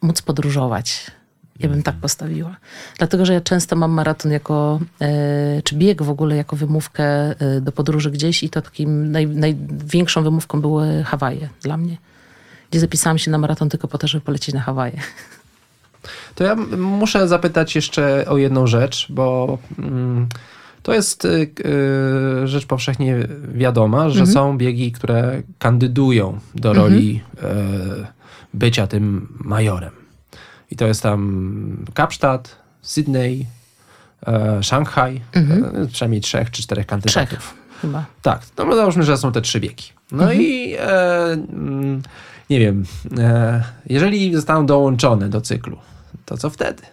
[0.01, 1.11] móc podróżować.
[1.59, 2.57] Ja bym tak postawiła.
[2.97, 7.61] Dlatego, że ja często mam maraton jako, e, czy bieg w ogóle jako wymówkę e,
[7.61, 11.97] do podróży gdzieś i to takim naj, największą wymówką były Hawaje dla mnie.
[12.71, 15.01] Gdzie zapisałam się na maraton tylko po to, żeby polecieć na Hawaje.
[16.35, 20.27] To ja muszę zapytać jeszcze o jedną rzecz, bo mm,
[20.83, 21.51] to jest y,
[22.43, 28.05] y, rzecz powszechnie wiadoma, że są biegi, które kandydują do roli y,
[28.53, 29.91] bycia tym majorem.
[30.71, 33.45] I to jest tam Kapsztad, Sydney,
[34.27, 37.29] e, Szanghaj, e, przynajmniej trzech czy czterech kandydatów.
[37.29, 38.05] Trzech chyba.
[38.21, 39.85] Tak, no załóżmy, że są te trzy biegi.
[40.11, 42.01] No i e, mm,
[42.49, 42.85] nie wiem,
[43.17, 45.77] e, jeżeli zostaną dołączone do cyklu,
[46.25, 46.83] to co wtedy?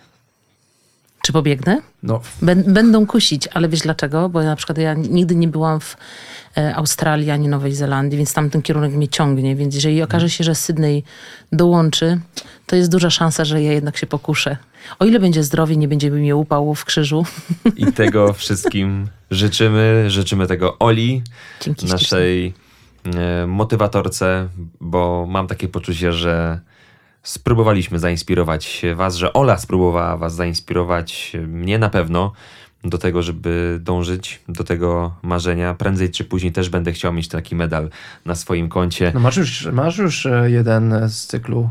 [1.23, 1.81] Czy pobiegnę?
[2.03, 4.29] No, Bę- Będą kusić, ale wiesz dlaczego?
[4.29, 5.97] Bo na przykład ja nigdy nie byłam w
[6.57, 9.57] e, Australii ani Nowej Zelandii, więc tam ten kierunek mnie ciągnie.
[9.57, 11.05] Więc jeżeli okaże się, że Sydney
[11.53, 12.21] dołączy,
[12.67, 14.57] to jest duża szansa, że ja jednak się pokuszę.
[14.99, 17.25] O ile będzie zdrowie, nie będzie mi mnie upał w krzyżu.
[17.77, 21.23] i tego wszystkim życzymy, życzymy tego Oli,
[21.61, 22.55] Dzięki naszej
[23.05, 24.49] e, motywatorce,
[24.81, 26.61] bo mam takie poczucie, że
[27.23, 32.33] spróbowaliśmy zainspirować was, że Ola spróbowała was zainspirować, e, mnie na pewno,
[32.85, 35.75] do tego, żeby dążyć do tego marzenia.
[35.75, 37.91] Prędzej czy później też będę chciał mieć taki medal
[38.25, 39.13] na swoim koncie.
[39.15, 41.71] no masz, już, masz już e, jeden z cyklu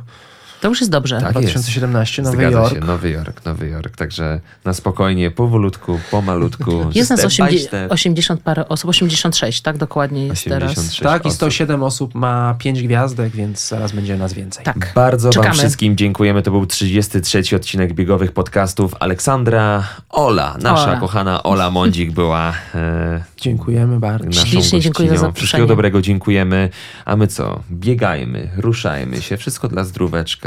[0.61, 1.21] To już jest dobrze.
[1.21, 1.31] Tak.
[1.31, 2.73] 2017 Nowy Zgadza Jork.
[2.73, 3.95] się, Nowy Jork, Nowy Jork.
[3.95, 6.71] Także na spokojnie, powolutku, pomalutku.
[6.95, 7.91] Jest nas step by 80, step.
[7.91, 10.71] 80 parę osób, 86, tak dokładnie jest teraz.
[10.71, 11.35] 86 Tak, i osób.
[11.35, 14.65] 107 osób ma 5 gwiazdek, więc zaraz będzie nas więcej.
[14.65, 14.91] Tak.
[14.95, 15.49] Bardzo Czekamy.
[15.49, 16.41] Wam wszystkim dziękujemy.
[16.41, 18.95] To był 33 odcinek biegowych podcastów.
[18.99, 20.99] Aleksandra, Ola, nasza Ola.
[20.99, 24.25] kochana Ola Mądzik była e, Dziękujemy bardzo.
[24.27, 25.35] naszą Ślicznie dziękuję za zaproszenie.
[25.37, 26.69] Wszystkiego dobrego dziękujemy.
[27.05, 27.59] A my co?
[27.71, 29.37] Biegajmy, ruszajmy się.
[29.37, 30.46] Wszystko dla zdróweczka,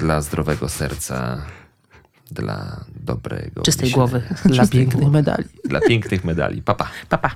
[0.00, 1.42] dla zdrowego serca,
[2.30, 3.94] dla dobrego Czystej myślenia.
[4.08, 4.22] głowy.
[4.44, 5.12] Dla Czystej pięknych głowy.
[5.18, 5.44] medali.
[5.64, 6.62] Dla pięknych medali.
[6.62, 6.84] Papa.
[7.08, 7.18] Pa.
[7.18, 7.34] Pa, pa.